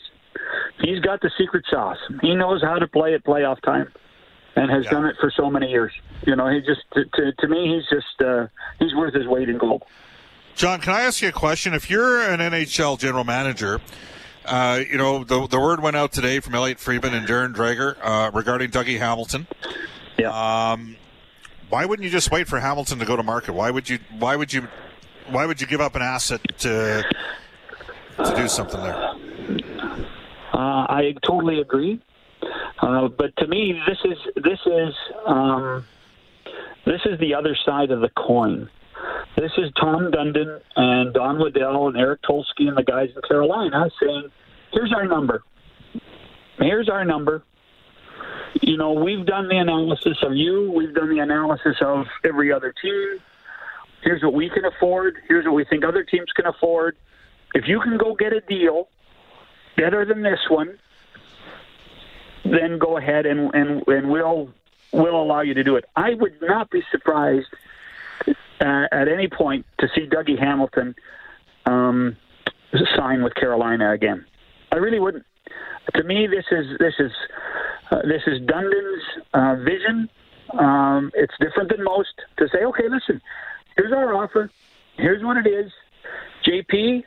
He's 0.82 1.00
got 1.00 1.22
the 1.22 1.32
secret 1.38 1.66
sauce. 1.70 1.98
He 2.22 2.36
knows 2.36 2.62
how 2.62 2.78
to 2.78 2.88
play 2.88 3.14
at 3.14 3.24
playoff 3.24 3.62
time, 3.62 3.92
and 4.56 4.70
has 4.70 4.86
yeah. 4.86 4.92
done 4.92 5.06
it 5.06 5.16
for 5.20 5.32
so 5.36 5.50
many 5.50 5.70
years. 5.70 5.92
You 6.26 6.36
know, 6.36 6.50
he 6.50 6.60
just 6.60 6.82
to, 6.94 7.06
to, 7.06 7.32
to 7.34 7.48
me, 7.48 7.76
he's 7.76 7.90
just 7.90 8.22
uh, 8.22 8.48
he's 8.80 8.94
worth 8.96 9.14
his 9.14 9.28
weight 9.28 9.50
in 9.50 9.58
gold. 9.58 9.84
John, 10.56 10.80
can 10.80 10.94
I 10.94 11.02
ask 11.02 11.22
you 11.22 11.28
a 11.28 11.34
question? 11.34 11.74
If 11.74 11.90
you're 11.90 12.22
an 12.22 12.40
NHL 12.40 12.98
general 12.98 13.26
manager 13.26 13.82
uh, 14.46 14.80
you 14.90 14.98
know, 14.98 15.24
the, 15.24 15.48
the 15.48 15.60
word 15.60 15.82
went 15.82 15.96
out 15.96 16.12
today 16.12 16.40
from 16.40 16.56
Elliotte 16.56 16.80
Friedman 16.80 17.14
and 17.14 17.28
Darren 17.28 17.54
Dreger 17.54 17.96
uh, 18.02 18.32
regarding 18.34 18.72
Dougie 18.72 19.00
Hamilton. 19.00 19.48
Yeah. 20.18 20.32
Um, 20.32 20.98
why 21.70 21.86
wouldn't 21.86 22.06
you 22.06 22.12
just 22.12 22.32
wait 22.32 22.48
for 22.48 22.60
Hamilton 22.60 23.00
to 23.00 23.06
go 23.06 23.16
to 23.16 23.24
market? 23.24 23.54
Why 23.54 23.72
would 23.72 23.90
you? 23.90 24.00
Why 24.18 24.36
would 24.36 24.54
you? 24.54 24.68
Why 25.30 25.46
would 25.46 25.60
you 25.60 25.68
give 25.68 25.82
up 25.82 25.96
an 25.96 26.02
asset 26.02 26.42
to 26.60 27.04
to 28.24 28.36
do 28.36 28.48
something 28.48 28.82
there? 28.82 28.96
Uh, 30.54 30.86
I 30.88 31.16
totally 31.26 31.60
agree. 31.60 32.00
Uh, 32.80 33.08
but 33.08 33.36
to 33.38 33.48
me, 33.48 33.82
this 33.88 33.98
is 34.06 34.18
this 34.44 34.60
is 34.66 34.94
um, 35.26 35.86
this 36.86 37.02
is 37.06 37.20
the 37.20 37.34
other 37.34 37.58
side 37.66 37.92
of 37.92 38.02
the 38.02 38.10
coin. 38.10 38.70
This 39.36 39.52
is 39.58 39.70
Tom 39.80 40.12
Dundon 40.12 40.62
and 40.76 41.14
Don 41.14 41.40
Waddell 41.40 41.88
and 41.88 41.98
Eric 41.98 42.22
Tulsky 42.22 42.68
and 42.68 42.78
the 42.78 42.84
guys 42.84 43.10
in 43.14 43.22
Carolina 43.28 43.90
saying, 44.02 44.32
here's 44.72 44.94
our 44.94 45.06
number. 45.06 45.44
Here's 46.58 46.88
our 46.88 47.04
number. 47.04 47.44
You 48.62 48.78
know, 48.78 48.94
we've 48.94 49.26
done 49.26 49.50
the 49.50 49.58
analysis 49.58 50.18
of 50.24 50.36
you. 50.36 50.72
We've 50.72 50.94
done 50.94 51.10
the 51.10 51.20
analysis 51.20 51.76
of 51.82 52.08
every 52.24 52.54
other 52.54 52.74
team. 52.82 53.20
Here's 54.02 54.24
what 54.24 54.34
we 54.34 54.50
can 54.50 54.64
afford. 54.64 55.18
Here's 55.28 55.46
what 55.46 55.54
we 55.54 55.66
think 55.66 55.84
other 55.84 56.04
teams 56.04 56.32
can 56.34 56.46
afford. 56.46 56.96
If 57.54 57.68
you 57.68 57.82
can 57.82 57.98
go 57.98 58.16
get 58.16 58.32
a 58.32 58.40
deal 58.40 58.88
better 59.76 60.06
than 60.06 60.22
this 60.22 60.40
one, 60.50 60.78
then 62.46 62.78
go 62.78 62.98
ahead 62.98 63.26
and, 63.26 63.54
and, 63.54 63.86
and 63.88 64.10
we'll, 64.10 64.50
we'll 64.94 65.22
allow 65.22 65.42
you 65.42 65.54
to 65.56 65.64
do 65.64 65.76
it. 65.76 65.84
I 65.98 66.14
would 66.14 66.42
not 66.42 66.70
be 66.70 66.84
surprised– 66.92 67.48
at 68.62 69.08
any 69.08 69.28
point 69.28 69.66
to 69.80 69.88
see 69.96 70.08
Dougie 70.08 70.40
Hamilton 70.40 70.96
um, 71.66 72.16
sign 72.96 73.24
with 73.24 73.36
Carolina 73.36 73.92
again. 73.92 74.26
I 74.72 74.78
really 74.78 75.00
wouldn't. 75.00 75.26
To 75.96 76.04
me, 76.04 76.28
this 76.28 76.46
is 76.52 76.78
this 76.80 76.94
is 77.00 77.12
uh, 77.92 78.02
this 78.04 78.24
is 78.28 78.42
Dundon's 78.46 79.04
uh, 79.34 79.56
vision. 79.64 80.10
Um, 80.58 81.12
it's 81.14 81.34
different 81.40 81.70
than 81.70 81.84
most 81.84 82.14
to 82.38 82.48
say, 82.50 82.64
okay, 82.66 82.88
listen, 82.90 83.22
here's 83.76 83.92
our 83.92 84.14
offer, 84.16 84.50
here's 84.98 85.24
what 85.24 85.38
it 85.38 85.48
is. 85.48 85.72
JP, 86.46 87.04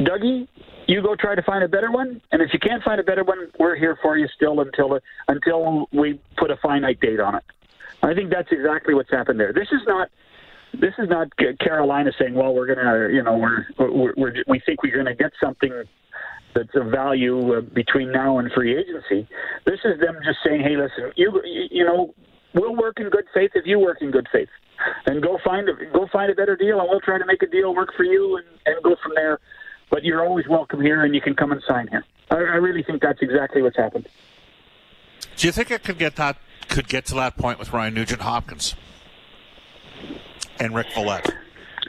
Dougie, 0.00 0.48
you 0.86 1.02
go 1.02 1.14
try 1.16 1.34
to 1.34 1.42
find 1.42 1.64
a 1.64 1.68
better 1.68 1.90
one, 1.90 2.20
and 2.32 2.40
if 2.42 2.52
you 2.52 2.58
can't 2.58 2.82
find 2.82 3.00
a 3.00 3.04
better 3.04 3.24
one, 3.24 3.48
we're 3.58 3.76
here 3.76 3.98
for 4.02 4.16
you 4.16 4.26
still 4.34 4.60
until 4.60 4.98
until 5.28 5.88
we 5.92 6.20
put 6.36 6.50
a 6.50 6.56
finite 6.56 7.00
date 7.00 7.20
on 7.20 7.36
it. 7.36 7.44
I 8.02 8.14
think 8.14 8.30
that's 8.30 8.50
exactly 8.52 8.94
what's 8.94 9.10
happened 9.10 9.40
there. 9.40 9.52
This 9.52 9.68
is 9.72 9.80
not 9.86 10.08
this 10.74 10.94
is 10.98 11.08
not 11.08 11.28
Carolina 11.58 12.10
saying, 12.18 12.34
"Well, 12.34 12.54
we're 12.54 12.72
gonna, 12.72 13.08
you 13.12 13.22
know, 13.22 13.36
we're, 13.36 13.66
we're, 13.78 14.12
we're 14.16 14.34
we 14.46 14.60
think 14.64 14.82
we're 14.82 14.96
gonna 14.96 15.14
get 15.14 15.32
something 15.42 15.84
that's 16.54 16.74
of 16.74 16.86
value 16.86 17.54
uh, 17.54 17.60
between 17.60 18.12
now 18.12 18.38
and 18.38 18.50
free 18.52 18.76
agency." 18.76 19.28
This 19.64 19.80
is 19.84 20.00
them 20.00 20.16
just 20.24 20.38
saying, 20.44 20.60
"Hey, 20.60 20.76
listen, 20.76 21.12
you, 21.16 21.40
you 21.70 21.84
know, 21.84 22.14
we'll 22.54 22.76
work 22.76 23.00
in 23.00 23.08
good 23.08 23.26
faith 23.32 23.52
if 23.54 23.66
you 23.66 23.78
work 23.78 23.98
in 24.00 24.10
good 24.10 24.28
faith, 24.30 24.48
and 25.06 25.22
go 25.22 25.38
find 25.44 25.68
a, 25.68 25.72
go 25.92 26.06
find 26.12 26.30
a 26.30 26.34
better 26.34 26.56
deal, 26.56 26.80
and 26.80 26.88
we'll 26.88 27.00
try 27.00 27.18
to 27.18 27.26
make 27.26 27.42
a 27.42 27.46
deal 27.48 27.74
work 27.74 27.90
for 27.96 28.04
you, 28.04 28.36
and, 28.36 28.46
and 28.66 28.82
go 28.82 28.96
from 29.02 29.12
there." 29.14 29.38
But 29.90 30.04
you're 30.04 30.22
always 30.22 30.46
welcome 30.46 30.82
here, 30.82 31.02
and 31.02 31.14
you 31.14 31.22
can 31.22 31.34
come 31.34 31.50
and 31.50 31.62
sign 31.66 31.88
here. 31.88 32.04
I, 32.30 32.34
I 32.34 32.56
really 32.56 32.82
think 32.82 33.00
that's 33.00 33.22
exactly 33.22 33.62
what's 33.62 33.78
happened. 33.78 34.06
Do 35.36 35.46
you 35.46 35.52
think 35.52 35.70
it 35.70 35.82
could 35.82 35.98
get 35.98 36.16
that 36.16 36.36
could 36.68 36.88
get 36.88 37.06
to 37.06 37.14
that 37.14 37.38
point 37.38 37.58
with 37.58 37.72
Ryan 37.72 37.94
Nugent 37.94 38.20
Hopkins 38.20 38.74
and 40.60 40.74
Rick 40.74 40.92
Valette? 40.94 41.34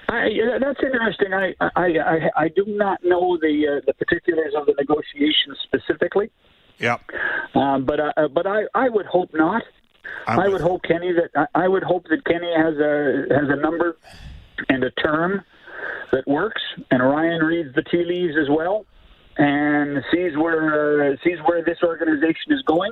I, 0.07 0.29
that's 0.59 0.79
interesting. 0.81 1.33
I, 1.33 1.53
I, 1.59 1.69
I, 1.75 2.29
I 2.35 2.47
do 2.49 2.63
not 2.67 3.03
know 3.03 3.37
the 3.37 3.77
uh, 3.77 3.81
the 3.85 3.93
particulars 3.93 4.53
of 4.57 4.65
the 4.65 4.73
negotiations 4.77 5.57
specifically. 5.63 6.31
Yeah. 6.79 6.97
Um, 7.53 7.85
but 7.85 7.99
uh, 7.99 8.27
but 8.33 8.47
I, 8.47 8.63
I 8.73 8.89
would 8.89 9.05
hope 9.05 9.31
not. 9.33 9.63
I'm 10.25 10.39
i 10.39 10.47
would 10.47 10.61
hope 10.61 10.81
Kenny 10.83 11.11
that 11.13 11.49
I 11.53 11.67
would 11.67 11.83
hope 11.83 12.05
that 12.09 12.25
Kenny 12.25 12.51
has 12.55 12.75
a 12.77 13.25
has 13.35 13.49
a 13.49 13.55
number 13.55 13.97
and 14.67 14.83
a 14.83 14.91
term 14.91 15.41
that 16.11 16.27
works, 16.27 16.61
and 16.89 17.03
Ryan 17.03 17.43
reads 17.43 17.75
the 17.75 17.83
tea 17.83 18.03
leaves 18.03 18.33
as 18.41 18.49
well, 18.49 18.85
and 19.37 20.03
sees 20.11 20.35
where 20.37 21.11
uh, 21.11 21.15
sees 21.23 21.37
where 21.45 21.63
this 21.63 21.77
organization 21.83 22.51
is 22.51 22.61
going 22.63 22.91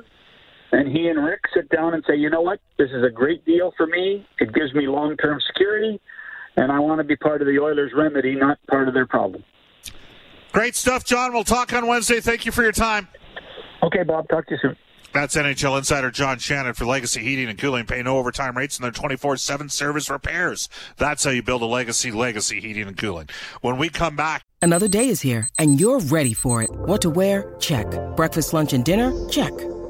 and 0.72 0.88
he 0.88 1.08
and 1.08 1.24
Rick 1.24 1.40
sit 1.54 1.68
down 1.68 1.94
and 1.94 2.04
say, 2.06 2.16
you 2.16 2.30
know 2.30 2.40
what, 2.40 2.60
this 2.78 2.90
is 2.90 3.04
a 3.04 3.10
great 3.10 3.44
deal 3.44 3.72
for 3.76 3.86
me. 3.86 4.26
It 4.38 4.52
gives 4.52 4.74
me 4.74 4.86
long 4.86 5.16
term 5.16 5.40
security, 5.46 6.00
and 6.56 6.70
I 6.70 6.78
want 6.78 6.98
to 6.98 7.04
be 7.04 7.16
part 7.16 7.40
of 7.40 7.46
the 7.46 7.58
Oilers' 7.58 7.92
remedy, 7.96 8.34
not 8.34 8.58
part 8.68 8.88
of 8.88 8.94
their 8.94 9.06
problem. 9.06 9.44
Great 10.52 10.74
stuff, 10.74 11.04
John. 11.04 11.32
We'll 11.32 11.44
talk 11.44 11.72
on 11.72 11.86
Wednesday. 11.86 12.20
Thank 12.20 12.46
you 12.46 12.52
for 12.52 12.62
your 12.62 12.72
time. 12.72 13.08
Okay, 13.82 14.02
Bob. 14.02 14.28
Talk 14.28 14.46
to 14.46 14.54
you 14.54 14.58
soon. 14.60 14.76
That's 15.12 15.36
NHL 15.36 15.78
insider 15.78 16.10
John 16.10 16.38
Shannon 16.38 16.74
for 16.74 16.84
Legacy 16.84 17.20
Heating 17.20 17.48
and 17.48 17.58
Cooling. 17.58 17.86
Pay 17.86 18.02
no 18.02 18.18
overtime 18.18 18.56
rates 18.56 18.78
and 18.78 18.84
their 18.84 18.92
24-7 18.92 19.70
service 19.70 20.10
repairs. 20.10 20.68
That's 20.98 21.24
how 21.24 21.30
you 21.30 21.42
build 21.42 21.62
a 21.62 21.66
legacy, 21.66 22.10
Legacy 22.10 22.60
Heating 22.60 22.88
and 22.88 22.96
Cooling. 22.96 23.28
When 23.62 23.78
we 23.78 23.88
come 23.88 24.16
back. 24.16 24.42
Another 24.60 24.88
day 24.88 25.08
is 25.08 25.22
here 25.22 25.48
and 25.58 25.80
you're 25.80 26.00
ready 26.00 26.34
for 26.34 26.62
it. 26.62 26.70
What 26.70 27.00
to 27.02 27.10
wear? 27.10 27.54
Check. 27.58 27.86
Breakfast, 28.16 28.52
lunch, 28.52 28.74
and 28.74 28.84
dinner? 28.84 29.12
Check. 29.30 29.52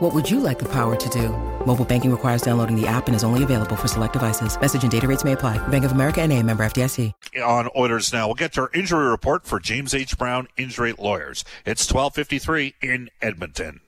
What 0.00 0.12
would 0.12 0.30
you 0.30 0.40
like 0.40 0.58
the 0.58 0.66
power 0.66 0.94
to 0.94 1.08
do? 1.08 1.30
Mobile 1.64 1.86
banking 1.86 2.10
requires 2.10 2.42
downloading 2.42 2.78
the 2.78 2.86
app 2.86 3.06
and 3.06 3.16
is 3.16 3.24
only 3.24 3.42
available 3.44 3.76
for 3.76 3.88
select 3.88 4.12
devices. 4.12 4.60
Message 4.60 4.82
and 4.82 4.92
data 4.92 5.08
rates 5.08 5.24
may 5.24 5.32
apply. 5.32 5.56
Bank 5.68 5.86
of 5.86 5.92
America 5.92 6.20
and 6.20 6.30
a 6.34 6.42
member 6.42 6.66
FDIC. 6.66 7.14
On 7.42 7.70
Oilers 7.74 8.12
now, 8.12 8.26
we'll 8.26 8.34
get 8.34 8.52
to 8.52 8.62
our 8.62 8.70
injury 8.74 9.08
report 9.08 9.46
for 9.46 9.58
James 9.58 9.94
H. 9.94 10.18
Brown 10.18 10.48
Injury 10.58 10.92
Lawyers. 10.98 11.44
It's 11.64 11.90
1253 11.90 12.74
in 12.82 13.08
Edmonton. 13.22 13.80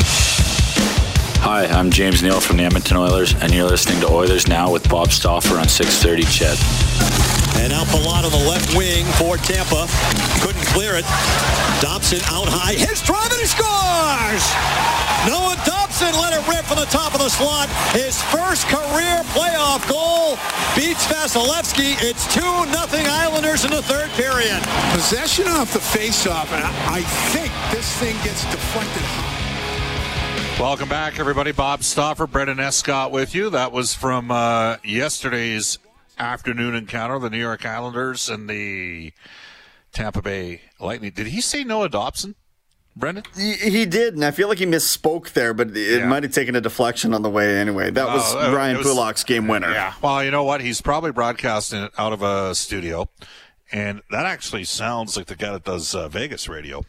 Hi, 0.00 1.66
I'm 1.66 1.92
James 1.92 2.20
Neal 2.20 2.40
from 2.40 2.56
the 2.56 2.64
Edmonton 2.64 2.96
Oilers, 2.96 3.34
and 3.34 3.54
you're 3.54 3.68
listening 3.68 4.00
to 4.00 4.08
Oilers 4.08 4.48
Now 4.48 4.72
with 4.72 4.88
Bob 4.88 5.12
Stauffer 5.12 5.58
on 5.58 5.68
630 5.68 6.24
CHED. 6.24 7.33
And 7.62 7.72
out 7.72 7.86
Palat 7.88 8.24
on 8.24 8.32
the 8.32 8.44
left 8.48 8.76
wing 8.76 9.04
for 9.20 9.36
Tampa. 9.36 9.86
Couldn't 10.40 10.66
clear 10.74 10.96
it. 10.96 11.06
Dobson 11.80 12.20
out 12.32 12.48
high. 12.48 12.74
Hits 12.74 13.02
drive 13.02 13.30
and 13.30 13.40
he 13.40 13.46
scores! 13.46 14.44
Noah 15.28 15.56
Dobson 15.64 16.12
let 16.20 16.36
it 16.36 16.44
rip 16.48 16.64
from 16.64 16.78
the 16.78 16.90
top 16.92 17.14
of 17.14 17.20
the 17.20 17.30
slot. 17.30 17.68
His 17.96 18.20
first 18.28 18.68
career 18.68 19.24
playoff 19.32 19.80
goal 19.88 20.36
beats 20.76 21.06
Vasilevskiy. 21.06 21.96
It's 22.02 22.28
2 22.34 22.40
nothing 22.72 23.06
Islanders 23.06 23.64
in 23.64 23.70
the 23.70 23.82
third 23.82 24.10
period. 24.12 24.60
Possession 24.92 25.48
off 25.48 25.72
the 25.72 25.78
faceoff, 25.78 26.52
and 26.52 26.64
I 26.92 27.00
think 27.32 27.52
this 27.72 27.88
thing 27.96 28.16
gets 28.24 28.44
deflected 28.50 29.02
Welcome 30.60 30.88
back, 30.88 31.18
everybody. 31.18 31.50
Bob 31.50 31.82
Stauffer, 31.82 32.28
Brendan 32.28 32.60
Escott 32.60 33.10
with 33.10 33.34
you. 33.34 33.50
That 33.50 33.72
was 33.72 33.92
from 33.92 34.30
uh, 34.30 34.76
yesterday's 34.84 35.78
afternoon 36.18 36.74
encounter, 36.74 37.18
the 37.18 37.30
New 37.30 37.38
York 37.38 37.64
Islanders 37.64 38.28
and 38.28 38.48
the 38.48 39.12
Tampa 39.92 40.22
Bay 40.22 40.62
Lightning. 40.80 41.12
Did 41.14 41.28
he 41.28 41.40
say 41.40 41.64
Noah 41.64 41.88
Dobson? 41.88 42.34
Brendan? 42.96 43.24
He, 43.36 43.54
he, 43.54 43.86
did, 43.86 44.14
and 44.14 44.24
I 44.24 44.30
feel 44.30 44.48
like 44.48 44.58
he 44.58 44.66
misspoke 44.66 45.32
there, 45.32 45.52
but 45.52 45.76
it 45.76 46.00
yeah. 46.00 46.06
might 46.06 46.22
have 46.22 46.32
taken 46.32 46.54
a 46.54 46.60
deflection 46.60 47.12
on 47.12 47.22
the 47.22 47.30
way 47.30 47.56
anyway. 47.58 47.90
That 47.90 48.06
was 48.06 48.34
uh, 48.34 48.52
Ryan 48.54 48.78
was, 48.78 48.86
Pulock's 48.86 49.24
game 49.24 49.48
winner. 49.48 49.70
Yeah. 49.70 49.94
Well, 50.00 50.22
you 50.22 50.30
know 50.30 50.44
what? 50.44 50.60
He's 50.60 50.80
probably 50.80 51.10
broadcasting 51.10 51.82
it 51.82 51.90
out 51.98 52.12
of 52.12 52.22
a 52.22 52.54
studio, 52.54 53.08
and 53.72 54.00
that 54.10 54.26
actually 54.26 54.64
sounds 54.64 55.16
like 55.16 55.26
the 55.26 55.34
guy 55.34 55.52
that 55.52 55.64
does 55.64 55.94
uh, 55.94 56.08
Vegas 56.08 56.48
radio. 56.48 56.84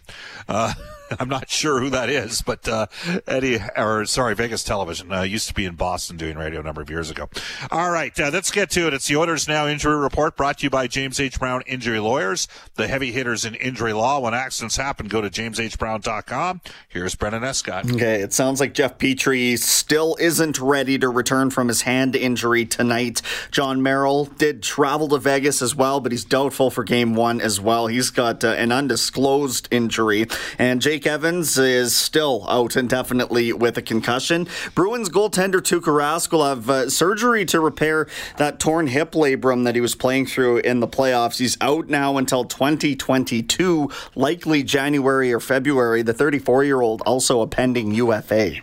Uh, 0.47 0.73
I'm 1.19 1.29
not 1.29 1.49
sure 1.49 1.79
who 1.79 1.89
that 1.91 2.09
is, 2.09 2.41
but 2.41 2.67
uh, 2.67 2.87
Eddie, 3.27 3.59
or 3.77 4.05
sorry, 4.05 4.35
Vegas 4.35 4.63
Television 4.63 5.11
uh, 5.11 5.21
used 5.21 5.47
to 5.47 5.53
be 5.53 5.65
in 5.65 5.75
Boston 5.75 6.17
doing 6.17 6.37
radio 6.37 6.59
a 6.59 6.63
number 6.63 6.81
of 6.81 6.89
years 6.89 7.09
ago. 7.09 7.29
All 7.71 7.91
right, 7.91 8.17
uh, 8.19 8.29
let's 8.33 8.51
get 8.51 8.69
to 8.71 8.87
it. 8.87 8.93
It's 8.93 9.07
the 9.07 9.15
Oilers 9.15 9.47
Now 9.47 9.67
Injury 9.67 9.97
Report 9.97 10.35
brought 10.35 10.59
to 10.59 10.63
you 10.63 10.69
by 10.69 10.87
James 10.87 11.19
H. 11.19 11.39
Brown 11.39 11.61
Injury 11.67 11.99
Lawyers, 11.99 12.47
the 12.75 12.87
heavy 12.87 13.11
hitters 13.11 13.45
in 13.45 13.55
injury 13.55 13.93
law. 13.93 14.19
When 14.19 14.33
accidents 14.33 14.77
happen, 14.77 15.07
go 15.07 15.21
to 15.21 15.29
jameshbrown.com. 15.29 16.61
Here's 16.89 17.15
Brendan 17.15 17.43
Escott. 17.43 17.91
Okay, 17.91 18.21
it 18.21 18.33
sounds 18.33 18.59
like 18.59 18.73
Jeff 18.73 18.97
Petry 18.97 19.57
still 19.59 20.17
isn't 20.19 20.59
ready 20.59 20.97
to 20.97 21.09
return 21.09 21.49
from 21.49 21.67
his 21.67 21.83
hand 21.83 22.15
injury 22.15 22.65
tonight. 22.65 23.21
Jon 23.51 23.81
Merrill 23.81 24.25
did 24.25 24.63
travel 24.63 25.07
to 25.09 25.17
Vegas 25.17 25.61
as 25.61 25.75
well, 25.75 25.99
but 25.99 26.11
he's 26.11 26.25
doubtful 26.25 26.71
for 26.71 26.83
game 26.83 27.13
one 27.15 27.41
as 27.41 27.61
well. 27.61 27.87
He's 27.87 28.09
got 28.09 28.43
uh, 28.43 28.49
an 28.49 28.71
undisclosed 28.71 29.67
injury, 29.71 30.27
and 30.57 30.81
Jay 30.81 30.94
Jake 30.95 31.07
Evans 31.07 31.57
is 31.57 31.93
still 31.93 32.45
out 32.47 32.77
indefinitely 32.77 33.51
with 33.51 33.77
a 33.77 33.81
concussion. 33.81 34.47
Bruins 34.75 35.09
goaltender 35.09 35.59
Tuukka 35.59 35.91
Rask 35.91 36.31
will 36.31 36.45
have 36.45 36.69
uh, 36.69 36.89
surgery 36.89 37.43
to 37.47 37.59
repair 37.59 38.07
that 38.37 38.61
torn 38.61 38.87
hip 38.87 39.11
labrum 39.11 39.65
that 39.65 39.75
he 39.75 39.81
was 39.81 39.93
playing 39.93 40.25
through 40.25 40.59
in 40.59 40.79
the 40.79 40.87
playoffs. 40.87 41.37
He's 41.37 41.57
out 41.59 41.89
now 41.89 42.15
until 42.15 42.45
2022, 42.45 43.91
likely 44.15 44.63
January 44.63 45.33
or 45.33 45.41
February. 45.41 46.01
The 46.01 46.13
34 46.13 46.63
year 46.63 46.79
old 46.79 47.01
also 47.01 47.41
a 47.41 47.47
pending 47.47 47.93
UFA. 47.93 48.61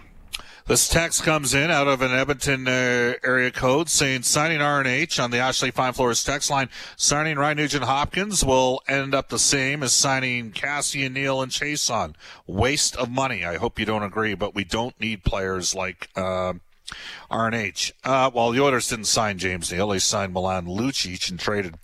This 0.66 0.88
text 0.88 1.24
comes 1.24 1.54
in 1.54 1.72
out 1.72 1.88
of 1.88 2.02
an 2.02 2.12
Edmonton 2.12 2.68
uh, 2.68 3.14
area 3.24 3.50
code 3.50 3.88
saying 3.88 4.22
signing 4.22 4.60
RNH 4.60 5.22
on 5.22 5.32
the 5.32 5.38
Ashley 5.38 5.72
Fine 5.72 5.94
Floors 5.94 6.22
text 6.22 6.50
line. 6.50 6.68
Signing 6.96 7.36
Ryan 7.36 7.56
Nugent 7.56 7.84
Hopkins 7.84 8.44
will 8.44 8.80
end 8.86 9.12
up 9.12 9.28
the 9.28 9.40
same 9.40 9.82
as 9.82 9.92
signing 9.92 10.52
Kassian 10.52 11.14
Neal 11.14 11.42
and 11.42 11.50
Chiasson. 11.50 12.14
Waste 12.46 12.94
of 12.94 13.10
money. 13.10 13.44
I 13.44 13.56
hope 13.56 13.80
you 13.80 13.84
don't 13.84 14.04
agree, 14.04 14.34
but 14.34 14.54
we 14.54 14.62
don't 14.62 14.98
need 15.00 15.24
players 15.24 15.74
like. 15.74 16.08
Uh, 16.14 16.54
RNH. 17.30 17.92
Uh, 18.04 18.30
well, 18.34 18.50
the 18.50 18.60
Oilers 18.60 18.88
didn't 18.88 19.06
sign 19.06 19.38
James 19.38 19.72
Neal. 19.72 19.88
They 19.88 19.98
signed 19.98 20.34
Milan 20.34 20.66
Lucic 20.66 21.30
and 21.30 21.40
traded 21.40 21.76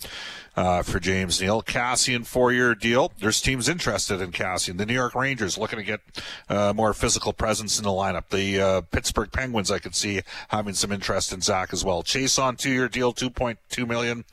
uh, 0.59 0.83
for 0.83 0.99
James 0.99 1.39
Neal. 1.39 1.63
Kassian 1.63 2.25
four 2.25 2.51
year 2.51 2.75
deal. 2.75 3.13
There's 3.19 3.39
teams 3.39 3.69
interested 3.69 4.19
in 4.19 4.33
Kassian. 4.33 4.77
The 4.77 4.85
New 4.85 4.93
York 4.93 5.15
Rangers 5.15 5.57
looking 5.57 5.79
to 5.79 5.85
get 5.85 6.01
uh, 6.49 6.73
more 6.75 6.93
physical 6.93 7.31
presence 7.31 7.77
in 7.77 7.85
the 7.85 7.91
lineup. 7.91 8.27
The 8.29 8.59
uh, 8.59 8.81
Pittsburgh 8.81 9.31
Penguins, 9.31 9.71
I 9.71 9.79
could 9.79 9.95
see 9.95 10.21
having 10.49 10.73
some 10.73 10.91
interest 10.91 11.31
in 11.31 11.39
Zach 11.39 11.71
as 11.71 11.85
well. 11.85 12.03
Chiasson 12.03 12.57
two 12.57 12.71
year 12.71 12.89
deal, 12.89 13.13
2.2 13.13 13.87
million. 13.87 14.25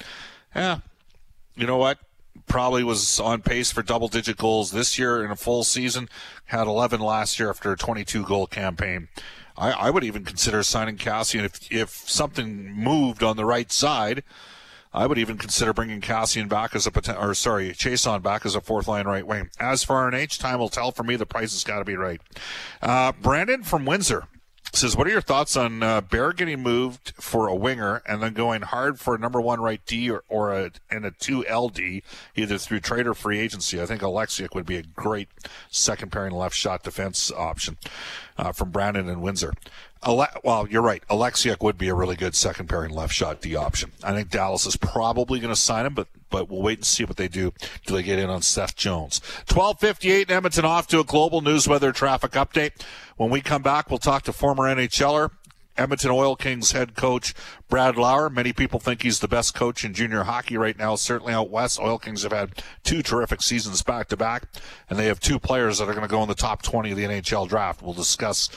Yeah. 0.55 0.81
You 1.55 1.69
know 1.69 1.77
what? 1.77 1.99
Probably 2.49 2.83
was 2.83 3.21
on 3.21 3.43
pace 3.43 3.71
for 3.71 3.83
double 3.83 4.09
digit 4.09 4.37
goals 4.37 4.73
this 4.73 4.99
year 4.99 5.25
in 5.25 5.31
a 5.31 5.37
full 5.37 5.63
season. 5.63 6.09
Had 6.47 6.67
11 6.67 7.01
last 7.01 7.39
year 7.39 7.51
after 7.51 7.71
a 7.71 7.77
22 7.77 8.25
goal 8.25 8.49
campaign. 8.49 9.07
I, 9.57 9.71
I 9.71 9.91
would 9.91 10.03
even 10.03 10.25
consider 10.25 10.65
signing 10.65 10.97
Cassian 10.97 11.45
if 11.45 11.71
if 11.71 11.91
something 11.91 12.75
moved 12.75 13.23
on 13.23 13.37
the 13.37 13.45
right 13.45 13.71
side. 13.71 14.25
I 14.97 15.07
would 15.07 15.19
even 15.19 15.37
consider 15.37 15.75
bringing 15.75 16.01
Kassian 16.01 16.49
back 16.49 16.75
as 16.75 16.87
a 16.87 16.91
potential, 16.91 17.23
or 17.23 17.35
sorry, 17.35 17.69
Chiasson 17.73 18.23
back 18.23 18.47
as 18.47 18.55
a 18.55 18.63
fourth 18.63 18.89
line 18.89 19.07
right 19.07 19.27
wing. 19.27 19.51
As 19.61 19.85
for 19.85 20.09
an 20.09 20.15
H, 20.15 20.39
time 20.39 20.59
will 20.59 20.71
tell. 20.71 20.91
For 20.91 21.03
me, 21.03 21.17
the 21.17 21.27
price 21.27 21.53
has 21.53 21.65
got 21.65 21.81
to 21.81 21.85
be 21.85 21.97
right. 21.97 22.21
Uh, 22.81 23.13
Brandon 23.13 23.63
from 23.63 23.85
Windsor 23.85 24.27
says, 24.73 24.97
"What 24.97 25.07
are 25.07 25.11
your 25.11 25.21
thoughts 25.21 25.55
on 25.55 25.83
uh, 25.83 26.01
Bear 26.01 26.33
getting 26.33 26.63
moved 26.63 27.13
for 27.21 27.47
a 27.47 27.55
winger 27.55 28.03
and 28.07 28.23
then 28.23 28.33
going 28.33 28.63
hard 28.63 28.99
for 28.99 29.15
a 29.15 29.19
number 29.19 29.39
one 29.39 29.61
right 29.61 29.85
D 29.85 30.11
or, 30.11 30.25
or 30.31 30.53
a 30.53 30.71
and 30.91 31.05
a 31.05 31.11
two 31.11 31.45
LD, 31.45 32.03
either 32.35 32.57
through 32.57 32.81
trade 32.81 33.07
or 33.07 33.13
free 33.13 33.39
agency? 33.39 33.83
I 33.83 33.85
think 33.85 34.01
Oleksiak 34.01 34.55
would 34.55 34.67
be 34.67 34.79
a 34.79 34.83
great 34.83 35.29
second 35.71 36.11
pairing 36.11 36.33
left 36.33 36.57
shot 36.57 36.85
defense 36.85 37.31
option 37.31 37.77
uh, 38.39 38.53
from 38.53 38.71
Brandon 38.71 39.11
and 39.11 39.21
Windsor." 39.21 39.53
Ale- 40.07 40.29
well, 40.45 40.69
you're 40.69 40.83
right. 40.83 41.03
Oleksiak 41.09 41.63
would 41.63 41.77
be 41.77 41.89
a 41.89 41.95
really 41.95 42.17
good 42.17 42.35
second 42.35 42.69
pairing 42.69 42.93
left 42.93 43.13
shot 43.13 43.41
D 43.41 43.57
option. 43.57 43.93
I 44.03 44.13
think 44.13 44.31
Dallas 44.31 44.67
is 44.67 44.77
probably 44.77 45.41
going 45.41 45.53
to 45.53 45.61
sign 45.61 45.87
him, 45.87 45.95
but 45.95 46.09
but 46.29 46.49
we'll 46.51 46.63
wait 46.63 46.79
and 46.79 46.85
see 46.85 47.05
what 47.05 47.17
they 47.17 47.29
do. 47.29 47.53
Do 47.87 47.95
they 47.95 48.03
get 48.03 48.19
in 48.19 48.29
on 48.29 48.43
Seth 48.43 48.77
Jones? 48.77 49.21
1258 49.49 50.31
Edmonton 50.31 50.65
off 50.65 50.87
to 50.89 51.01
a 51.01 51.05
global 51.05 51.41
news 51.41 51.69
weather 51.69 51.93
traffic 51.93 52.33
update. 52.33 52.73
When 53.17 53.31
we 53.31 53.41
come 53.41 53.63
back, 53.63 53.91
we'll 53.91 53.99
talk 53.99 54.23
to 54.25 54.33
former 54.33 54.65
NHLer 54.65 55.31
Edmonton 55.79 56.11
Oil 56.11 56.37
Kings 56.37 56.73
head 56.73 56.95
coach 56.95 57.35
Brad 57.69 57.97
Lauer. 57.97 58.31
Many 58.31 58.53
people 58.53 58.81
think 58.81 59.03
he's 59.03 59.21
the 59.21 59.29
best 59.29 59.55
coach 59.55 59.85
in 59.85 59.95
junior 59.95 60.25
hockey 60.25 60.57
right 60.57 60.79
now, 60.79 60.97
certainly 60.97 61.33
out 61.33 61.51
west. 61.51 61.81
Oil 61.81 61.99
Kings 61.99 62.23
have 62.23 62.33
had 62.33 62.63
two 62.85 63.03
terrific 63.03 63.43
seasons 63.43 63.83
back 63.83 64.09
to 64.09 64.17
back, 64.17 64.45
and 64.89 64.99
they 64.99 65.07
have 65.07 65.21
two 65.21 65.39
players 65.39 65.79
that 65.79 65.89
are 65.89 65.95
going 65.95 66.07
to 66.07 66.11
go 66.11 66.23
in 66.23 66.29
the 66.29 66.35
top 66.35 66.63
20 66.63 66.91
of 66.91 66.97
the 66.97 67.05
NHL 67.05 67.49
draft. 67.49 67.83
We'll 67.83 67.95
discuss 67.95 68.49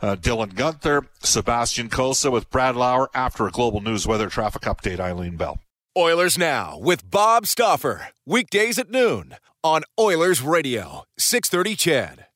uh, 0.00 0.16
Dylan 0.16 0.54
Guenther, 0.54 1.06
Sebastian 1.20 1.88
Cossa 1.88 2.30
with 2.30 2.50
Brad 2.50 2.76
Lauer 2.76 3.08
after 3.14 3.46
a 3.46 3.50
global 3.50 3.80
news 3.80 4.06
weather 4.06 4.28
traffic 4.28 4.62
update. 4.62 5.00
Eileen 5.00 5.36
Bell. 5.36 5.58
Oilers 5.96 6.38
Now 6.38 6.78
with 6.78 7.10
Bob 7.10 7.46
Stauffer. 7.46 8.08
Weekdays 8.24 8.78
at 8.78 8.90
noon 8.90 9.36
on 9.62 9.82
Oilers 10.00 10.40
Radio, 10.42 11.04
630 11.18 11.76
CHED. 11.76 12.26